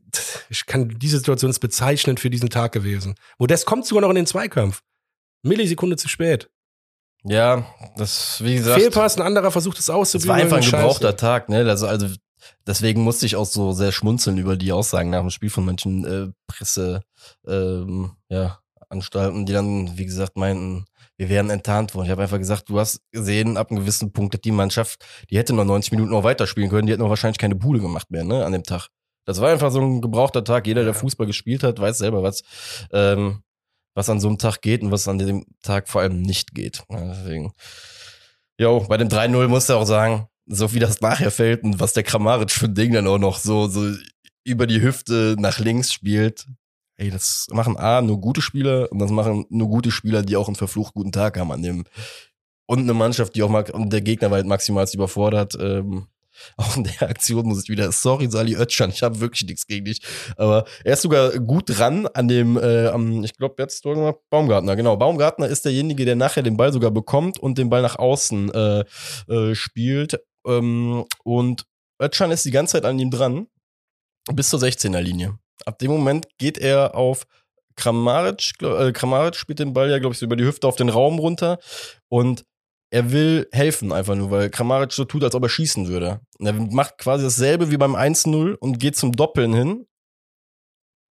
[0.49, 3.15] ich kann diese Situation ist bezeichnend für diesen Tag gewesen.
[3.39, 4.83] Modest kommt sogar noch in den Zweikampf.
[5.43, 6.49] Millisekunde zu spät.
[7.27, 7.65] Ja,
[7.97, 8.79] das, wie gesagt.
[8.79, 10.39] Fehlpass, ein anderer versucht es auszubügeln.
[10.39, 11.17] Es war einfach ein gebrauchter Scheiße.
[11.17, 11.67] Tag, ne?
[11.69, 12.07] Also, also,
[12.65, 16.05] deswegen musste ich auch so sehr schmunzeln über die Aussagen nach dem Spiel von manchen
[16.05, 17.01] äh, Presse,
[17.45, 18.59] ähm, ja,
[18.89, 20.85] Anstalten, die dann, wie gesagt, meinten,
[21.17, 22.05] wir wären enttarnt worden.
[22.05, 25.37] Ich habe einfach gesagt, du hast gesehen, ab einem gewissen Punkt hat die Mannschaft, die
[25.37, 28.23] hätte noch 90 Minuten noch weiterspielen können, die hätten noch wahrscheinlich keine Bude gemacht mehr,
[28.23, 28.87] ne, an dem Tag.
[29.25, 30.67] Das war einfach so ein gebrauchter Tag.
[30.67, 32.43] Jeder, der Fußball gespielt hat, weiß selber, was,
[32.93, 33.43] ähm,
[33.97, 36.83] was an so einem Tag geht und was an dem Tag vor allem nicht geht.
[36.87, 37.51] Deswegen.
[38.59, 41.93] Jo, bei dem 3-0 musst du auch sagen, so wie das nachher fällt und was
[41.93, 43.91] der Kramaric für ein Ding dann auch noch so, so
[44.43, 46.47] über die Hüfte nach links spielt,
[46.97, 50.47] ey, das machen A, nur gute Spieler und das machen nur gute Spieler, die auch
[50.47, 51.83] einen verflucht guten Tag haben an dem.
[52.67, 55.57] Und eine Mannschaft, die auch mal, und der Gegner war halt maximal überfordert.
[55.59, 56.05] Ähm,
[56.57, 59.85] auch in der Aktion muss ich wieder, sorry, Sali Özcan, ich habe wirklich nichts gegen
[59.85, 60.01] dich.
[60.37, 63.83] Aber er ist sogar gut dran an dem, äh, am, ich glaube jetzt
[64.29, 64.97] Baumgartner, genau.
[64.97, 68.83] Baumgartner ist derjenige, der nachher den Ball sogar bekommt und den Ball nach außen äh,
[69.29, 70.19] äh, spielt.
[70.45, 71.65] Ähm, und
[72.01, 73.47] Özcan ist die ganze Zeit an ihm dran,
[74.33, 75.37] bis zur 16er Linie.
[75.65, 77.25] Ab dem Moment geht er auf
[77.75, 80.89] Kramaric, äh, Kramaric spielt den Ball ja, glaube ich, so über die Hüfte auf den
[80.89, 81.59] Raum runter
[82.09, 82.43] und
[82.89, 86.21] er will helfen einfach nur, weil Kramaric so tut, als ob er schießen würde.
[86.39, 89.85] Und er macht quasi dasselbe wie beim 1-0 und geht zum Doppeln hin,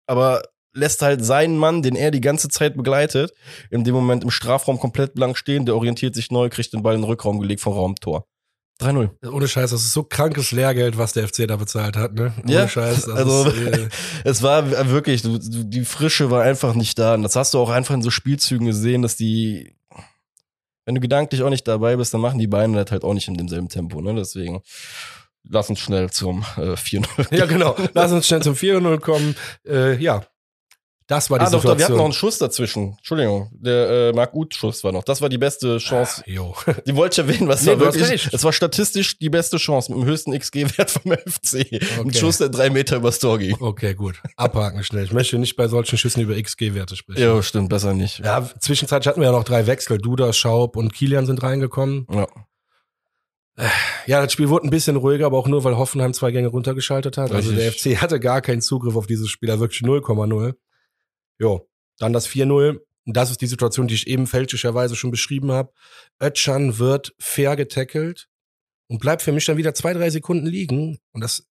[0.08, 3.34] aber lässt halt seinen Mann, den er die ganze Zeit begleitet,
[3.70, 6.96] in dem Moment im Strafraum komplett blank stehen, der orientiert sich neu, kriegt den Ball
[6.96, 8.26] in den Rückraum gelegt vom Raumtor.
[8.80, 9.32] 3-0.
[9.32, 12.32] Ohne Scheiß, das ist so krankes Lehrgeld, was der FC da bezahlt hat, ne?
[12.44, 13.10] Ohne ja, Scheiß.
[13.10, 13.90] also, ist, äh
[14.24, 17.16] es war wirklich, die Frische war einfach nicht da.
[17.16, 19.76] Und das hast du auch einfach in so Spielzügen gesehen, dass die,
[20.88, 23.28] wenn du gedanklich auch nicht dabei bist, dann machen die Beine das halt auch nicht
[23.28, 24.16] in demselben Tempo, ne?
[24.16, 24.62] Deswegen,
[25.44, 27.36] lass uns schnell zum äh, 4-0.
[27.36, 27.76] Ja, genau.
[27.94, 29.36] Lass uns schnell zum 4-0 kommen.
[29.68, 30.24] Äh, ja,
[31.08, 31.72] das war die ah, Situation.
[31.72, 32.96] Doch, wir hatten noch einen Schuss dazwischen.
[32.98, 35.06] Entschuldigung, der äh, Marc Uth Schuss war noch.
[35.06, 36.22] Das war die beste Chance.
[36.26, 36.54] Ah, jo.
[36.86, 38.30] Die wollte ich erwähnen, was nee, war wirklich.
[38.34, 41.66] Es war statistisch die beste Chance mit dem höchsten XG-Wert vom FC.
[41.66, 41.80] Okay.
[42.04, 43.56] Ein Schuss, der drei Meter übers Tor ging.
[43.58, 44.22] Okay, gut.
[44.36, 45.06] Abhaken schnell.
[45.06, 47.22] Ich möchte nicht bei solchen Schüssen über XG-Werte sprechen.
[47.22, 48.20] Ja, stimmt, besser nicht.
[48.20, 50.00] Ja, zwischenzeitlich hatten wir ja noch drei Wechsel.
[50.00, 52.06] Duda, Schaub und Kilian sind reingekommen.
[52.12, 52.28] Ja.
[54.06, 57.18] Ja, das Spiel wurde ein bisschen ruhiger, aber auch nur, weil Hoffenheim zwei Gänge runtergeschaltet
[57.18, 57.32] hat.
[57.32, 60.54] Also der FC hatte gar keinen Zugriff auf dieses Spiel, wirklich 0,0.
[61.40, 61.70] Jo,
[62.00, 62.80] dann das 4-0.
[63.06, 65.72] Das ist die Situation, die ich eben fälschlicherweise schon beschrieben habe.
[66.20, 68.28] Ötchan wird fair getackelt
[68.88, 71.00] und bleibt für mich dann wieder zwei, drei Sekunden liegen.
[71.14, 71.48] Und das,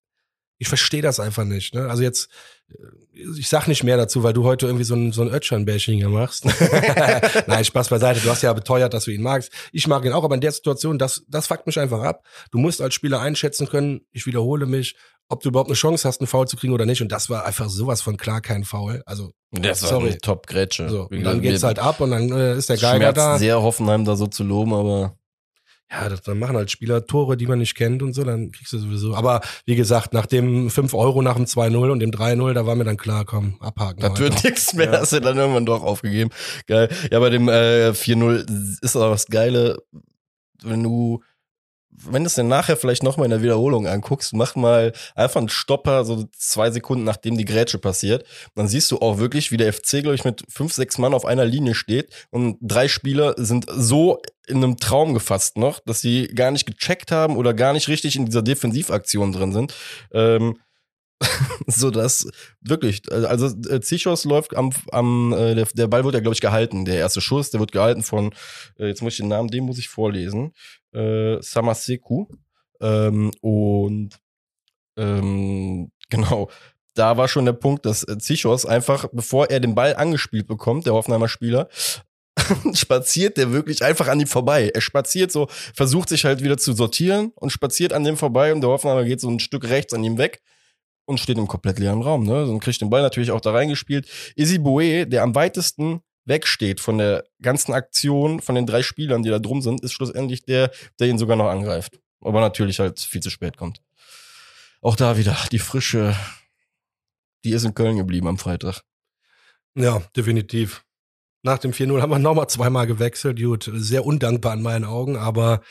[0.59, 1.73] ich verstehe das einfach nicht.
[1.73, 1.89] Ne?
[1.89, 2.29] Also jetzt,
[3.13, 6.09] ich sag nicht mehr dazu, weil du heute irgendwie so ein, so ein Ötchan-Bashing hier
[6.09, 6.45] machst.
[7.47, 8.19] Nein, Spaß beiseite.
[8.19, 9.51] Du hast ja beteuert, dass du ihn magst.
[9.71, 12.23] Ich mag ihn auch, aber in der Situation, das, das fuckt mich einfach ab.
[12.51, 14.95] Du musst als Spieler einschätzen können, ich wiederhole mich,
[15.29, 17.01] ob du überhaupt eine Chance hast, einen Foul zu kriegen oder nicht.
[17.01, 19.01] Und das war einfach sowas von klar kein Foul.
[19.05, 20.17] Also, das war sorry.
[20.21, 20.89] Top-Grätsche.
[20.89, 23.37] So, und dann geht's halt ab und dann äh, ist der Geiger da.
[23.37, 25.17] sehr Hoffenheim da so zu loben, aber
[25.89, 28.73] ja, das, dann machen halt Spieler Tore, die man nicht kennt und so, dann kriegst
[28.73, 29.15] du sowieso.
[29.15, 32.75] Aber wie gesagt, nach dem 5 Euro nach dem 2-0 und dem 3-0, da war
[32.75, 34.01] mir dann klar, komm, abhaken.
[34.01, 34.99] Das wird nichts mehr, ja.
[34.99, 36.29] hast du dann irgendwann doch aufgegeben.
[36.67, 36.89] Geil.
[37.09, 39.77] Ja, bei dem äh, 4-0 ist aber das Geile,
[40.61, 41.23] wenn du
[42.05, 45.49] wenn du es dann nachher vielleicht nochmal in der Wiederholung anguckst, mach mal einfach einen
[45.49, 48.25] Stopper, so zwei Sekunden nachdem die Grätsche passiert.
[48.55, 51.25] Dann siehst du auch wirklich, wie der FC, glaube ich, mit fünf, sechs Mann auf
[51.25, 56.27] einer Linie steht und drei Spieler sind so in einem Traum gefasst noch, dass sie
[56.27, 59.73] gar nicht gecheckt haben oder gar nicht richtig in dieser Defensivaktion drin sind.
[60.13, 60.57] Ähm,
[61.67, 62.29] so dass
[62.61, 66.41] wirklich, also äh, Zichos läuft am, am äh, der, der Ball wird ja glaube ich
[66.41, 68.33] gehalten, der erste Schuss, der wird gehalten von,
[68.77, 70.53] äh, jetzt muss ich den Namen, den muss ich vorlesen,
[70.93, 72.27] äh, Samaseku.
[72.79, 74.19] Ähm, und
[74.97, 76.49] ähm, genau,
[76.93, 80.85] da war schon der Punkt, dass äh, Zichos einfach, bevor er den Ball angespielt bekommt,
[80.85, 81.67] der Hoffenheimer Spieler,
[82.73, 84.69] spaziert der wirklich einfach an ihm vorbei.
[84.73, 88.61] Er spaziert so, versucht sich halt wieder zu sortieren und spaziert an dem vorbei und
[88.61, 90.41] der Hoffenheimer geht so ein Stück rechts an ihm weg
[91.07, 92.23] und steht im komplett leeren Raum.
[92.23, 92.45] Ne?
[92.45, 94.07] Und kriegt den Ball natürlich auch da reingespielt.
[94.35, 99.29] Izzy Boe, der am weitesten wegsteht von der ganzen Aktion, von den drei Spielern, die
[99.29, 101.99] da drum sind, ist schlussendlich der, der ihn sogar noch angreift.
[102.21, 103.81] Aber natürlich halt viel zu spät kommt.
[104.81, 106.15] auch da wieder die Frische,
[107.43, 108.81] die ist in Köln geblieben am Freitag.
[109.75, 110.83] Ja, definitiv.
[111.43, 113.39] Nach dem 4-0 haben wir nochmal zweimal gewechselt.
[113.39, 115.61] Gut, sehr undankbar in meinen Augen, aber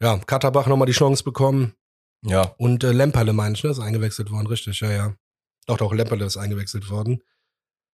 [0.00, 1.74] ja, Katterbach nochmal die Chance bekommen.
[2.22, 2.54] Ja.
[2.58, 5.14] Und äh, Lemperle, meine ich, ne, ist eingewechselt worden, richtig, ja, ja.
[5.66, 7.22] Doch, doch, Lemperle ist eingewechselt worden.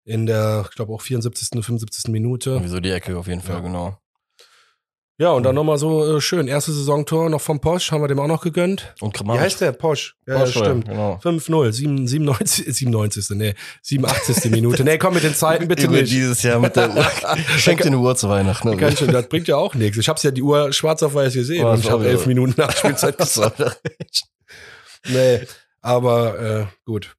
[0.06, 2.12] In der, ich glaube, auch 74., 75.
[2.12, 2.60] Minute.
[2.62, 3.60] Wieso die Ecke auf jeden Fall, Ja.
[3.60, 3.98] genau.
[5.16, 6.48] Ja, und dann nochmal so äh, schön.
[6.48, 8.94] Erste Saisontor noch vom Posch, haben wir dem auch noch gegönnt.
[9.00, 9.42] Und Wie Kramaric.
[9.42, 9.70] heißt der?
[9.70, 10.16] Posch.
[10.26, 10.88] Ja, Porsche, ja, stimmt.
[10.88, 11.20] Genau.
[11.22, 13.30] 5-0, 7, 97, 97.
[13.36, 14.50] Nee, 87.
[14.50, 14.82] Minute.
[14.82, 16.10] Nee, komm mit den Zeiten bitte Über nicht.
[16.12, 17.06] dieses Jahr mit der Uhr.
[17.58, 18.70] Schenk dir eine Uhr zu Weihnachten.
[18.70, 18.76] Ne?
[18.76, 19.96] Kann schon, das bringt ja auch nichts.
[19.98, 22.54] Ich hab's ja die Uhr schwarz auf weiß gesehen Oh, und ich habe elf Minuten
[22.56, 23.80] nach Spielzeit Das war gesagt.
[25.08, 25.40] Nee,
[25.80, 27.14] aber äh, gut.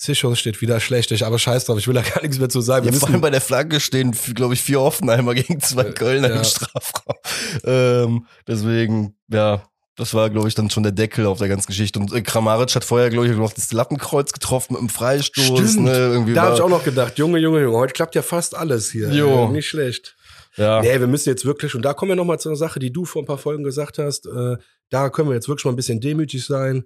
[0.00, 2.60] Zischos steht wieder schlecht, ich- aber scheiß drauf, ich will da gar nichts mehr zu
[2.62, 2.86] sagen.
[2.86, 5.92] Wir Ja, vor allem bei der Flanke stehen, glaube ich, vier Offenheimer gegen zwei Äh,
[5.92, 6.36] Kölner ja.
[6.38, 7.16] im Strafraum.
[7.64, 9.62] Ähm, deswegen, ja,
[9.96, 11.98] das war, glaube ich, dann schon der Deckel auf der ganzen Geschichte.
[11.98, 15.44] Und äh, Kramaric hat vorher, glaube ich, noch das Lattenkreuz getroffen mit einem Freistoß.
[15.44, 15.80] Stimmt.
[15.84, 18.56] Ne, irgendwie da habe ich auch noch gedacht, Junge, Junge, Junge, heute klappt ja fast
[18.56, 19.10] alles hier.
[19.12, 19.48] Jo.
[19.48, 20.16] Äh, nicht schlecht.
[20.56, 22.90] ja, Nee, wir müssen jetzt wirklich, und da kommen wir nochmal zu einer Sache, die
[22.92, 24.56] du vor ein paar Folgen gesagt hast, äh,
[24.88, 26.84] da können wir jetzt wirklich mal ein bisschen demütig sein.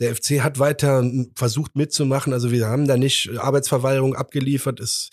[0.00, 4.80] Der FC hat weiter versucht mitzumachen, also wir haben da nicht Arbeitsverweigerung abgeliefert.
[4.80, 5.10] Es,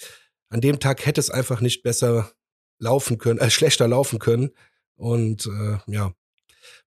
[0.49, 2.31] an dem Tag hätte es einfach nicht besser
[2.79, 4.51] laufen können, äh, schlechter laufen können.
[4.95, 6.13] Und äh, ja,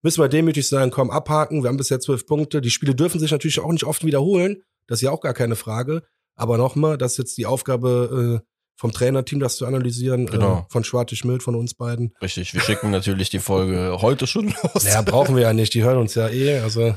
[0.03, 1.63] müssen wir demütig sein, komm, abhaken.
[1.63, 2.61] Wir haben bisher zwölf Punkte.
[2.61, 4.63] Die Spiele dürfen sich natürlich auch nicht oft wiederholen.
[4.87, 6.03] Das ist ja auch gar keine Frage.
[6.35, 10.61] Aber nochmal, das ist jetzt die Aufgabe äh, vom Trainerteam, das zu analysieren, Genau.
[10.61, 12.15] äh, von Schwartig-Mild, von uns beiden.
[12.23, 12.55] richtig.
[12.55, 14.85] Wir schicken natürlich die Folge heute schon los.
[14.85, 16.97] Naja, brauchen wir ja nicht, die hören uns ja eh, also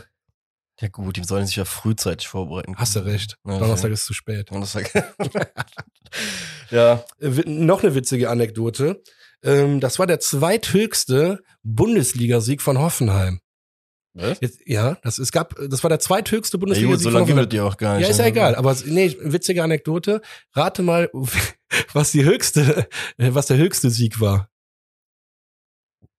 [0.82, 2.76] Ja gut, die sollen sich ja frühzeitig vorbereiten.
[2.78, 3.38] hast du recht.
[3.46, 3.94] Ja, Donnerstag ja.
[3.94, 4.52] ist zu spät.
[4.52, 4.58] War
[6.72, 9.02] ja, Äh, noch eine witzige Anekdote.
[9.44, 13.40] Ähm, das war der zweithöchste Bundesligasieg von Hoffenheim.
[14.16, 14.36] was?
[14.42, 17.40] Jetzt, ja, das, es gab, das war der zweithöchste Ja, Bundesligasieg gut, so lange gibt
[17.40, 18.04] es die auch gar nicht.
[18.06, 18.30] Ja, ist ja ne?
[18.30, 20.22] egal, aber nee, witzige Anekdote.
[20.54, 21.10] Rate mal,
[21.94, 24.50] was die höchste, was der höchste Sieg war.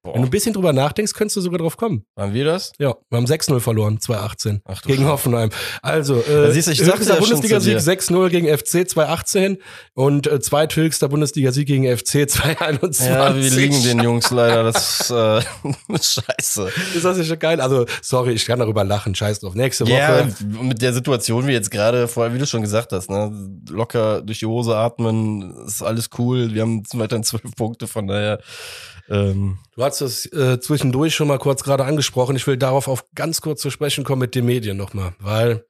[0.04, 2.04] Wenn du Boah, ein bisschen drüber nachdenkst, könntest du sogar drauf kommen.
[2.14, 2.72] waren wir das?
[2.78, 4.60] Ja, wir haben 6-0 verloren, 2018.
[4.66, 5.08] Ach Gegen Scheiße.
[5.08, 5.48] Hoffenheim.
[5.80, 7.80] Also, äh, siehst du, ich höchster ja Bundesligasieg dir.
[7.82, 9.56] 6-0 gegen FC 2018
[9.94, 13.06] und äh, zweithöchster Bundesligasieg gegen FC 2021.
[13.14, 14.64] Ja, wir liegen den Jungs leider.
[14.64, 15.40] Das ist äh,
[15.90, 16.68] scheiße.
[16.94, 17.60] Ist das nicht geil?
[17.62, 19.14] Also, sorry, ich kann darüber lachen.
[19.14, 19.54] Scheiß drauf.
[19.54, 19.94] Nächste Woche.
[19.94, 20.26] Ja,
[20.60, 23.32] mit der Situation, wie jetzt gerade, vorher, wie du schon gesagt hast, ne,
[23.70, 26.52] locker durch die Hose atmen, ist alles cool.
[26.52, 28.40] Wir haben weiterhin zwölf Punkte, von daher.
[29.08, 32.36] Ähm, Du hast es äh, zwischendurch schon mal kurz gerade angesprochen.
[32.36, 35.66] Ich will darauf auf ganz kurz zu sprechen kommen mit den Medien nochmal, weil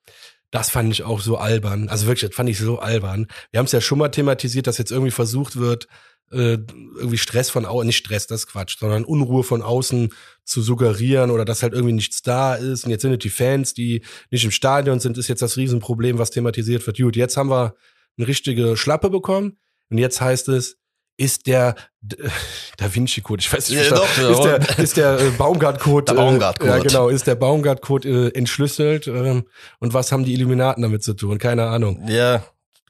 [0.51, 1.88] das fand ich auch so albern.
[1.88, 3.27] Also wirklich, das fand ich so albern.
[3.51, 5.88] Wir haben es ja schon mal thematisiert, dass jetzt irgendwie versucht wird,
[6.31, 6.59] äh,
[6.97, 10.12] irgendwie Stress von außen, nicht Stress, das Quatsch, sondern Unruhe von außen
[10.45, 12.85] zu suggerieren oder dass halt irgendwie nichts da ist.
[12.85, 16.19] Und jetzt sind es die Fans, die nicht im Stadion sind, ist jetzt das Riesenproblem,
[16.19, 16.99] was thematisiert wird.
[16.99, 17.75] Gut, jetzt haben wir
[18.19, 19.57] eine richtige Schlappe bekommen
[19.90, 20.77] und jetzt heißt es,
[21.16, 21.74] ist der
[22.77, 25.81] Da Vinci Code, ich weiß nicht, Ja, doch, ja, ist der, ist der äh, Baumgart
[25.81, 26.70] Code, Der Baumgart-Code.
[26.70, 29.44] Äh, ja, genau, ist der Baumgart Code äh, entschlüsselt ähm,
[29.79, 31.38] und was haben die Illuminaten damit zu tun?
[31.38, 32.07] Keine Ahnung.
[32.09, 32.44] ja,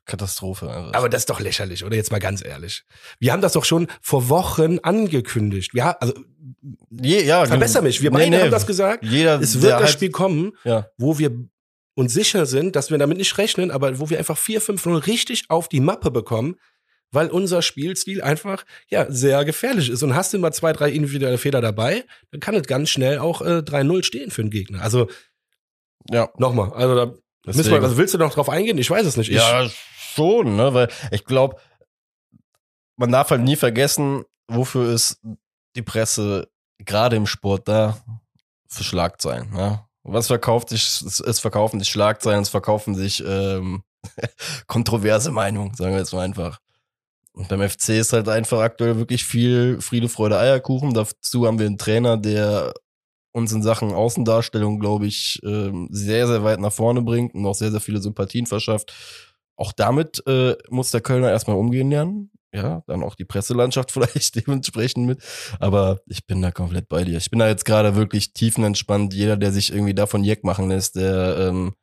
[0.06, 0.68] Katastrophe.
[0.70, 0.92] einfach.
[0.94, 2.84] Aber das ist doch lächerlich, oder jetzt mal ganz ehrlich.
[3.20, 5.72] Wir haben das doch schon vor Wochen angekündigt.
[5.80, 6.12] Ha- also
[6.90, 8.40] Je, ja, verbessere mich, wir beide nee.
[8.42, 9.04] haben das gesagt.
[9.04, 11.30] Jeder, Es wird das halt- Spiel kommen, Ja, wo wir
[11.94, 15.68] uns sicher sind, dass wir damit nicht rechnen, aber wo wir einfach 4-5-0 richtig auf
[15.68, 16.56] die Mappe bekommen,
[17.14, 20.02] weil unser Spielstil einfach ja sehr gefährlich ist.
[20.02, 23.40] Und hast du mal zwei, drei individuelle Fehler dabei, dann kann es ganz schnell auch
[23.40, 24.82] äh, 3-0 stehen für den Gegner.
[24.82, 25.08] Also
[26.10, 26.28] ja.
[26.36, 27.84] nochmal, also da müssen wir, Deswegen.
[27.84, 28.78] also willst du noch drauf eingehen?
[28.78, 29.30] Ich weiß es nicht.
[29.30, 29.68] Ich, Ja,
[30.14, 30.74] schon, ne?
[30.74, 31.56] Weil ich glaube,
[32.96, 35.20] man darf halt nie vergessen, wofür ist
[35.76, 36.48] die Presse
[36.78, 37.98] gerade im Sport da
[38.68, 39.50] für Schlagzeilen.
[39.50, 39.84] Ne?
[40.02, 43.82] Was verkauft sich, es, es verkaufen sich Schlagzeilen, es verkaufen sich ähm,
[44.66, 46.60] kontroverse Meinungen, sagen wir jetzt mal einfach.
[47.34, 50.94] Und beim FC ist halt einfach aktuell wirklich viel Friede, Freude, Eierkuchen.
[50.94, 52.72] Dazu haben wir einen Trainer, der
[53.32, 57.54] uns in Sachen Außendarstellung, glaube ich, ähm, sehr, sehr weit nach vorne bringt und auch
[57.54, 58.94] sehr, sehr viele Sympathien verschafft.
[59.56, 62.30] Auch damit äh, muss der Kölner erstmal umgehen lernen.
[62.54, 65.22] Ja, dann auch die Presselandschaft vielleicht dementsprechend mit.
[65.58, 67.18] Aber ich bin da komplett bei dir.
[67.18, 69.12] Ich bin da jetzt gerade wirklich tiefenentspannt.
[69.12, 71.74] Jeder, der sich irgendwie davon Jeck machen lässt, der, ähm,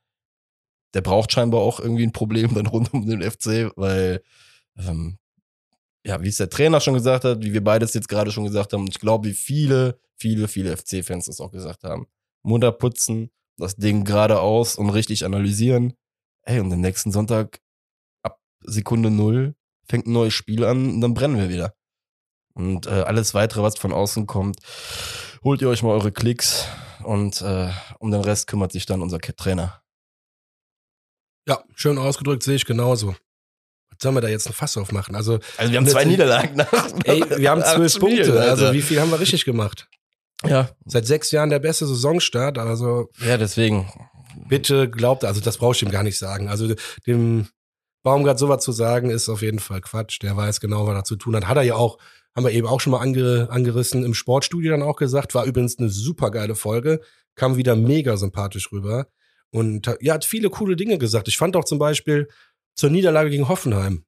[0.93, 4.23] der braucht scheinbar auch irgendwie ein Problem dann rund um den FC, weil,
[4.77, 5.17] ähm,
[6.05, 8.73] ja, wie es der Trainer schon gesagt hat, wie wir beides jetzt gerade schon gesagt
[8.73, 12.07] haben, und ich glaube, wie viele, viele, viele FC-Fans das auch gesagt haben.
[12.43, 15.93] Mutter putzen, das Ding geradeaus und richtig analysieren.
[16.43, 17.61] Ey, und am nächsten Sonntag
[18.23, 19.55] ab Sekunde null
[19.87, 21.75] fängt ein neues Spiel an und dann brennen wir wieder.
[22.53, 24.59] Und äh, alles weitere, was von außen kommt,
[25.43, 26.67] holt ihr euch mal eure Klicks
[27.03, 29.81] und äh, um den Rest kümmert sich dann unser Trainer.
[31.47, 33.15] Ja, schön ausgedrückt, sehe ich genauso.
[34.01, 35.15] Sollen wir da jetzt ein Fass aufmachen?
[35.15, 36.89] Also, Also wir haben zwei Niederlagen nach.
[37.05, 38.41] ey, wir haben zwölf Spielen, Punkte.
[38.41, 38.75] Also Alter.
[38.75, 39.87] wie viel haben wir richtig gemacht?
[40.43, 42.57] Ja, Seit sechs Jahren der beste Saisonstart.
[42.57, 43.91] Also ja, deswegen.
[44.47, 46.49] bitte glaubt, also das brauche ich ihm gar nicht sagen.
[46.49, 46.73] Also
[47.05, 47.47] dem
[48.03, 50.19] Baumgart sowas zu sagen, ist auf jeden Fall Quatsch.
[50.23, 51.47] Der weiß genau, was er zu tun hat.
[51.47, 51.99] Hat er ja auch,
[52.35, 55.35] haben wir eben auch schon mal ange, angerissen, im Sportstudio dann auch gesagt.
[55.35, 57.01] War übrigens eine super geile Folge.
[57.35, 59.05] Kam wieder mega sympathisch rüber.
[59.51, 61.27] Und äh, ja, hat viele coole Dinge gesagt.
[61.27, 62.27] Ich fand auch zum Beispiel
[62.75, 64.05] zur Niederlage gegen Hoffenheim.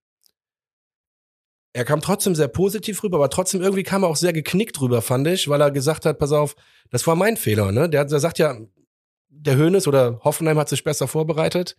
[1.73, 5.02] Er kam trotzdem sehr positiv rüber, aber trotzdem irgendwie kam er auch sehr geknickt rüber,
[5.02, 6.56] fand ich, weil er gesagt hat, pass auf,
[6.91, 7.89] das war mein Fehler, ne?
[7.89, 8.58] Der, der sagt ja,
[9.30, 11.76] der Hönes oder Hoffenheim hat sich besser vorbereitet,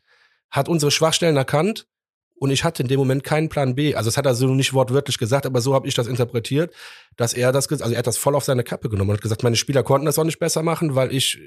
[0.51, 1.87] hat unsere Schwachstellen erkannt
[2.35, 3.95] und ich hatte in dem Moment keinen Plan B.
[3.95, 6.75] Also das hat er so nicht wortwörtlich gesagt, aber so habe ich das interpretiert,
[7.17, 9.45] dass er das, also er hat das voll auf seine Kappe genommen und hat gesagt,
[9.45, 11.39] meine Spieler konnten das auch nicht besser machen, weil ich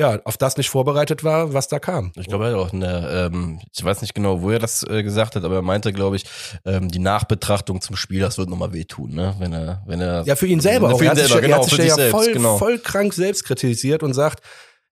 [0.00, 2.10] ja auf das nicht vorbereitet war, was da kam.
[2.16, 5.02] Ich glaube, er hat auch eine, ähm, ich weiß nicht genau, wo er das äh,
[5.02, 6.24] gesagt hat, aber er meinte, glaube ich,
[6.64, 9.36] ähm, die Nachbetrachtung zum Spiel, das wird nochmal wehtun, ne?
[9.38, 10.24] Wenn er, wenn er.
[10.24, 10.98] Ja, für ihn selber auch.
[10.98, 12.58] für ihn sich, selber, ja- er genau, hat sich ja, selbst, voll, genau.
[12.58, 14.42] voll krank selbst kritisiert und sagt,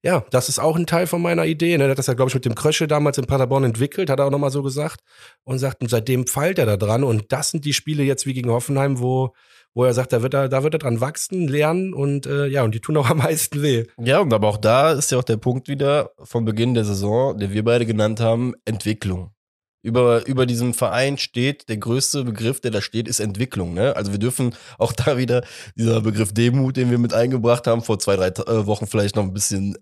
[0.03, 1.77] ja, das ist auch ein Teil von meiner Idee.
[1.77, 1.85] Ne?
[1.85, 4.27] Er hat das ja, glaube ich, mit dem Krösche damals in Paderborn entwickelt, hat er
[4.27, 5.01] auch nochmal so gesagt.
[5.43, 7.03] Und sagt, und seitdem feilt er da dran.
[7.03, 9.35] Und das sind die Spiele jetzt wie gegen Hoffenheim, wo,
[9.79, 12.65] wo er sagt, da wird er, da wird er dran wachsen, lernen und äh, ja,
[12.65, 13.87] und die tun auch am meisten weh.
[13.97, 17.39] Ja, und aber auch da ist ja auch der Punkt wieder von Beginn der Saison,
[17.39, 19.31] den wir beide genannt haben, Entwicklung.
[19.85, 23.73] Über, über diesem Verein steht, der größte Begriff, der da steht, ist Entwicklung.
[23.73, 23.95] Ne?
[23.95, 25.45] Also wir dürfen auch da wieder
[25.77, 29.23] dieser Begriff Demut, den wir mit eingebracht haben, vor zwei, drei äh, Wochen vielleicht noch
[29.23, 29.79] ein bisschen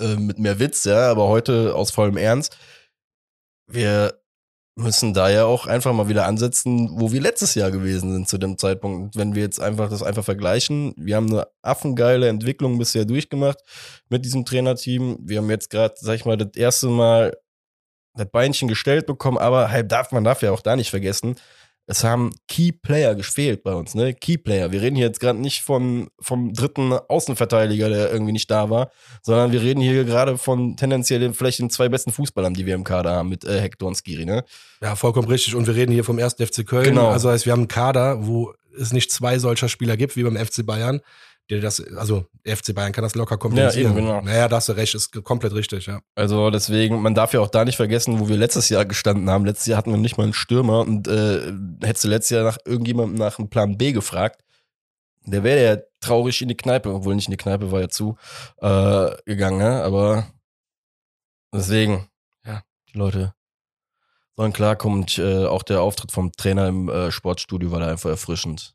[0.00, 2.56] äh, mit mehr Witz, ja, aber heute aus vollem Ernst.
[3.66, 4.14] Wir
[4.80, 8.38] müssen da ja auch einfach mal wieder ansetzen, wo wir letztes Jahr gewesen sind zu
[8.38, 9.16] dem Zeitpunkt.
[9.16, 13.58] Wenn wir jetzt einfach das einfach vergleichen, wir haben eine affengeile Entwicklung bisher durchgemacht
[14.08, 15.18] mit diesem Trainerteam.
[15.22, 17.36] Wir haben jetzt gerade, sag ich mal, das erste Mal
[18.14, 21.36] das Beinchen gestellt bekommen, aber halt darf man darf ja auch da nicht vergessen,
[21.90, 24.14] es haben Key Player gefehlt bei uns, ne?
[24.14, 24.70] Key Player.
[24.70, 28.92] Wir reden hier jetzt gerade nicht von, vom dritten Außenverteidiger, der irgendwie nicht da war,
[29.22, 32.76] sondern wir reden hier gerade von tendenziell den, vielleicht den zwei besten Fußballern, die wir
[32.76, 34.44] im Kader haben, mit äh, Hector und Skiri, ne?
[34.80, 35.56] Ja, vollkommen richtig.
[35.56, 36.34] Und wir reden hier vom 1.
[36.34, 36.84] FC Köln.
[36.84, 37.08] Genau.
[37.08, 40.36] Also heißt, wir haben einen Kader, wo es nicht zwei solcher Spieler gibt wie beim
[40.36, 41.00] FC Bayern.
[41.50, 43.92] Der das, also FC Bayern kann das locker kompensieren.
[43.92, 44.20] Ja, eben, genau.
[44.20, 46.00] Naja, da hast du recht, ist komplett richtig, ja.
[46.14, 49.44] Also deswegen, man darf ja auch da nicht vergessen, wo wir letztes Jahr gestanden haben.
[49.44, 52.58] Letztes Jahr hatten wir nicht mal einen Stürmer und äh, hättest du letztes Jahr nach
[52.64, 54.42] irgendjemandem nach einem Plan B gefragt,
[55.24, 58.16] der wäre ja traurig in die Kneipe, obwohl nicht in die Kneipe war ja zu,
[58.58, 59.82] äh, gegangen, ne?
[59.82, 60.28] Aber
[61.52, 62.08] deswegen,
[62.46, 63.34] ja, die Leute
[64.36, 65.00] sollen klarkommen.
[65.00, 68.74] Und, äh, auch der Auftritt vom Trainer im äh, Sportstudio war da einfach erfrischend.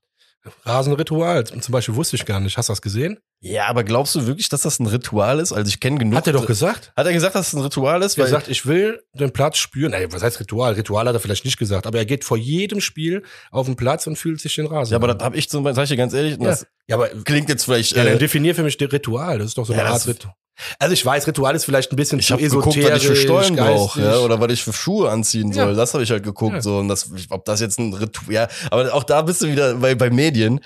[0.64, 2.58] Rasenritual, zum Beispiel wusste ich gar nicht.
[2.58, 3.18] Hast du das gesehen?
[3.42, 5.52] Ja, aber glaubst du wirklich, dass das ein Ritual ist?
[5.54, 6.16] Also ich kenne genug.
[6.16, 6.92] Hat er doch gesagt.
[6.96, 8.18] Hat er gesagt, dass es ein Ritual ist?
[8.18, 9.94] Er sagt, ich will den Platz spüren.
[9.94, 10.74] Ey, was heißt Ritual?
[10.74, 14.08] Ritual hat er vielleicht nicht gesagt, aber er geht vor jedem Spiel auf den Platz
[14.08, 14.92] und fühlt sich den Rasen.
[14.94, 16.46] ja, aber das habe ich zum Beispiel, sag ich dir ganz ehrlich, ja.
[16.46, 17.96] das ja, aber klingt jetzt vielleicht.
[17.96, 19.38] ja, dann äh, definier für mich den Ritual.
[19.40, 20.34] Das ist doch so Ja, eine das- Art Ritual.
[20.80, 23.08] Also ich weiß, Ritual ist vielleicht ein bisschen ich zu habe geguckt, esoterisch, was ich
[23.08, 25.70] für Stollen brauche, ja, oder was ich für Schuhe anziehen soll.
[25.70, 25.74] Ja.
[25.74, 26.62] Das habe ich halt geguckt, Ja.
[26.62, 29.76] so und das, ob das jetzt ein Ritual, ja, aber auch da bist du wieder
[29.76, 30.60] bei, bei Medien.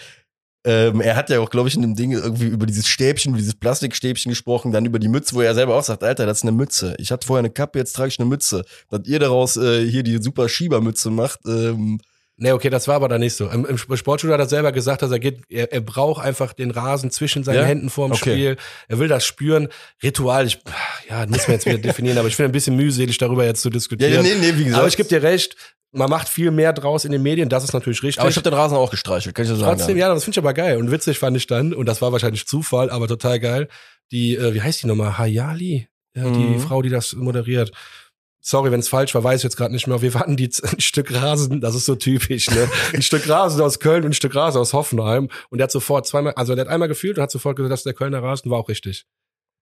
[0.66, 3.56] Ähm, er hat ja auch, glaube ich, in dem Ding irgendwie über dieses Stäbchen, dieses
[3.56, 6.52] Plastikstäbchen gesprochen, dann über die Mütze, wo er selber auch sagt, Alter, das ist eine
[6.52, 6.96] Mütze.
[7.00, 8.66] Ich hatte vorher eine Kappe, jetzt trage ich eine Mütze.
[8.90, 12.02] Dass ihr daraus äh, hier die super Schiebermütze macht, ähm,
[12.42, 13.50] Nee, okay, das war aber da nicht so.
[13.50, 16.72] Im, im Sportstudio hat er selber gesagt, dass er geht, er, er braucht einfach den
[16.72, 17.64] Rasen zwischen seinen Ja?
[17.64, 18.32] Händen vorm Okay.
[18.32, 18.58] Spiel.
[18.88, 19.68] Er will das spüren.
[20.02, 20.60] Ritual, ich,
[21.10, 23.70] ja, muss man jetzt wieder definieren, aber ich finde ein bisschen mühselig, darüber jetzt zu
[23.70, 24.14] diskutieren.
[24.14, 24.80] ja, nee, nee, wie gesagt.
[24.80, 25.56] aber ich gebe dir recht,
[25.92, 28.22] man macht viel mehr draus in den Medien, das ist natürlich richtig.
[28.22, 29.78] aber ich habe den Rasen auch gestreichelt, kann ich dir sagen.
[29.78, 30.78] Trotzdem, ja, das finde ich aber geil.
[30.78, 33.68] Und witzig fand ich dann, und das war wahrscheinlich Zufall, aber total geil,
[34.12, 35.18] die, äh, wie heißt die nochmal?
[35.18, 35.88] Hayali?
[36.16, 36.60] Ja, die Mhm.
[36.60, 37.72] Frau, die das moderiert.
[38.50, 40.02] Sorry, wenn es falsch war, weiß ich jetzt gerade nicht mehr.
[40.02, 42.68] Wir hatten die ein Stück Rasen, das ist so typisch, ne?
[42.96, 45.30] Ein Stück Rasen aus Köln und ein Stück Rasen aus Hoffenheim.
[45.52, 47.82] Und der hat sofort zweimal, also der hat einmal gefühlt und hat sofort gesagt, das
[47.82, 49.06] ist der Kölner Rasen, war auch richtig.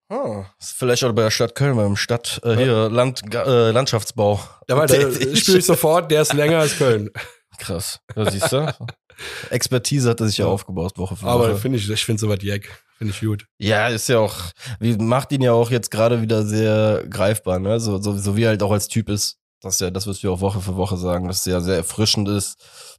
[0.08, 4.40] Ah, ist vielleicht auch bei der Stadt Köln, beim Stadt, äh, hier, Land, äh, Landschaftsbau.
[4.70, 5.38] Ja, weil da tätig.
[5.38, 7.10] spüre ich sofort, der ist länger als Köln.
[7.60, 8.00] Krass.
[8.16, 8.74] Ja, siehst du?
[9.50, 11.58] Expertise hat er sich ja, aufgebaut, Woche für Aber Woche.
[11.58, 12.70] finde ich, ich finde sowas Jack.
[12.98, 13.46] Finde ich gut.
[13.60, 14.36] Ja, ist ja auch,
[14.80, 17.80] macht ihn ja auch jetzt gerade wieder sehr greifbar, ne?
[17.80, 19.38] So, so, so wie er halt auch als Typ ist.
[19.62, 21.76] Das ist ja, das du ja auch Woche für Woche sagen, dass es ja sehr
[21.76, 22.58] erfrischend ist,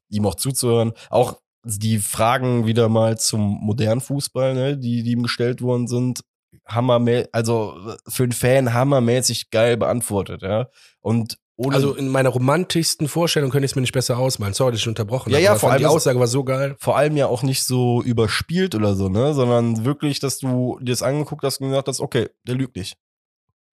[0.09, 0.92] ihm auch zuzuhören.
[1.11, 6.20] Auch die Fragen wieder mal zum modernen Fußball, ne, die, die ihm gestellt worden sind,
[6.66, 7.76] hammermäßig, also
[8.07, 10.68] für einen Fan hammermäßig geil beantwortet, ja.
[11.01, 14.54] Und ohne Also in meiner romantischsten Vorstellung könnte ich es mir nicht besser ausmalen.
[14.54, 16.76] Sorry, dass ich unterbrochen Ja, ja, vor allem die Aussage war so geil.
[16.78, 19.34] vor allem ja auch nicht so überspielt oder so, ne?
[19.34, 22.96] Sondern wirklich, dass du dir das angeguckt hast und gesagt hast, okay, der lügt nicht.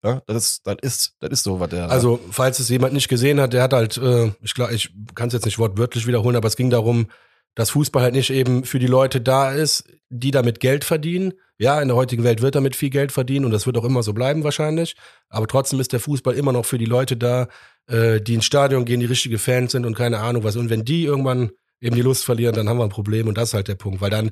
[0.04, 1.88] Ja, das ist, das ist, das ist so, was der.
[1.88, 5.28] Also, falls es jemand nicht gesehen hat, der hat halt, äh, ich glaube, ich kann
[5.28, 7.06] es jetzt nicht wortwörtlich wiederholen, aber es ging darum,
[7.54, 11.34] dass Fußball halt nicht eben für die Leute da ist, die damit Geld verdienen.
[11.58, 14.02] Ja, in der heutigen Welt wird damit viel Geld verdienen und das wird auch immer
[14.02, 14.94] so bleiben wahrscheinlich.
[15.30, 17.48] Aber trotzdem ist der Fußball immer noch für die Leute da,
[17.88, 20.56] äh, die ins Stadion gehen, die richtige Fans sind und keine Ahnung was.
[20.56, 23.50] Und wenn die irgendwann eben die Lust verlieren, dann haben wir ein Problem und das
[23.50, 24.30] ist halt der Punkt, weil dann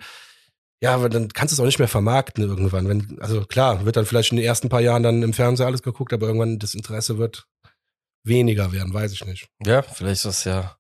[0.81, 2.89] ja, dann kannst du es auch nicht mehr vermarkten irgendwann.
[2.89, 5.83] Wenn, also klar, wird dann vielleicht in den ersten paar Jahren dann im Fernseher alles
[5.83, 7.47] geguckt, aber irgendwann das Interesse wird
[8.23, 9.49] weniger werden, weiß ich nicht.
[9.65, 10.77] ja, vielleicht ist das ja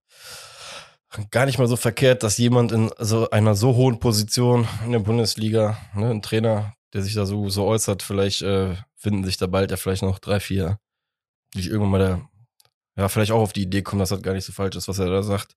[1.30, 4.98] gar nicht mal so verkehrt, dass jemand in so einer so hohen Position in der
[4.98, 9.46] Bundesliga, ne, ein Trainer, der sich da so, so äußert, vielleicht äh, finden sich da
[9.46, 10.78] bald ja vielleicht noch drei, vier,
[11.54, 12.28] die sich irgendwann mal da,
[12.96, 14.98] ja, vielleicht auch auf die Idee kommen, dass das gar nicht so falsch ist, was
[14.98, 15.56] er da sagt.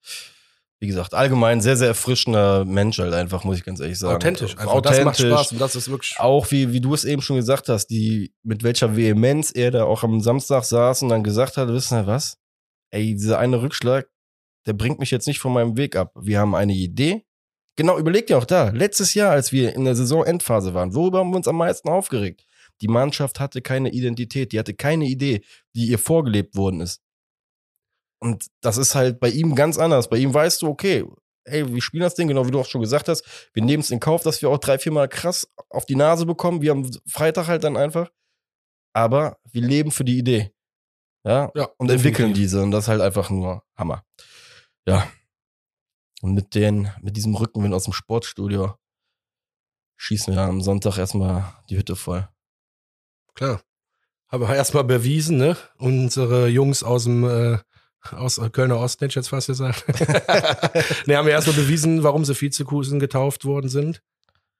[0.79, 4.17] Wie gesagt, allgemein sehr, sehr erfrischender Mensch halt einfach, muss ich ganz ehrlich sagen.
[4.17, 4.81] Authentisch, einfach.
[4.81, 6.15] Das macht Spaß und das ist wirklich.
[6.19, 9.85] Auch wie, wie du es eben schon gesagt hast, die, mit welcher Vehemenz er da
[9.85, 12.37] auch am Samstag saß und dann gesagt hat, wissen Sie was?
[12.91, 14.07] Ey, dieser eine Rückschlag,
[14.67, 16.11] der bringt mich jetzt nicht von meinem Weg ab.
[16.15, 17.25] Wir haben eine Idee.
[17.75, 18.69] Genau, überleg dir auch da.
[18.69, 22.45] Letztes Jahr, als wir in der Saisonendphase waren, worüber haben wir uns am meisten aufgeregt?
[22.81, 25.41] Die Mannschaft hatte keine Identität, die hatte keine Idee,
[25.75, 27.01] die ihr vorgelebt worden ist.
[28.19, 30.09] Und das ist halt bei ihm ganz anders.
[30.09, 31.05] Bei ihm weißt du, okay,
[31.45, 33.23] ey, wir spielen das Ding, genau wie du auch schon gesagt hast.
[33.53, 36.61] Wir nehmen es in Kauf, dass wir auch drei, viermal krass auf die Nase bekommen.
[36.61, 38.09] Wir haben Freitag halt dann einfach.
[38.93, 40.51] Aber wir leben für die Idee.
[41.23, 41.51] Ja.
[41.55, 42.61] Ja, Und entwickeln diese.
[42.63, 44.03] Und das ist halt einfach nur Hammer.
[44.87, 45.07] Ja.
[46.21, 48.75] Und mit den, mit diesem Rückenwind aus dem Sportstudio
[49.97, 52.27] schießen wir am Sonntag erstmal die Hütte voll.
[53.35, 53.61] Klar.
[54.29, 55.55] Haben wir erstmal bewiesen, ne?
[55.77, 57.59] Unsere Jungs aus dem äh,
[58.11, 59.85] aus Kölner Osten, hätte ich jetzt fast gesagt.
[61.07, 64.01] ne, haben wir erstmal bewiesen, warum sie Vizekusen getauft worden sind.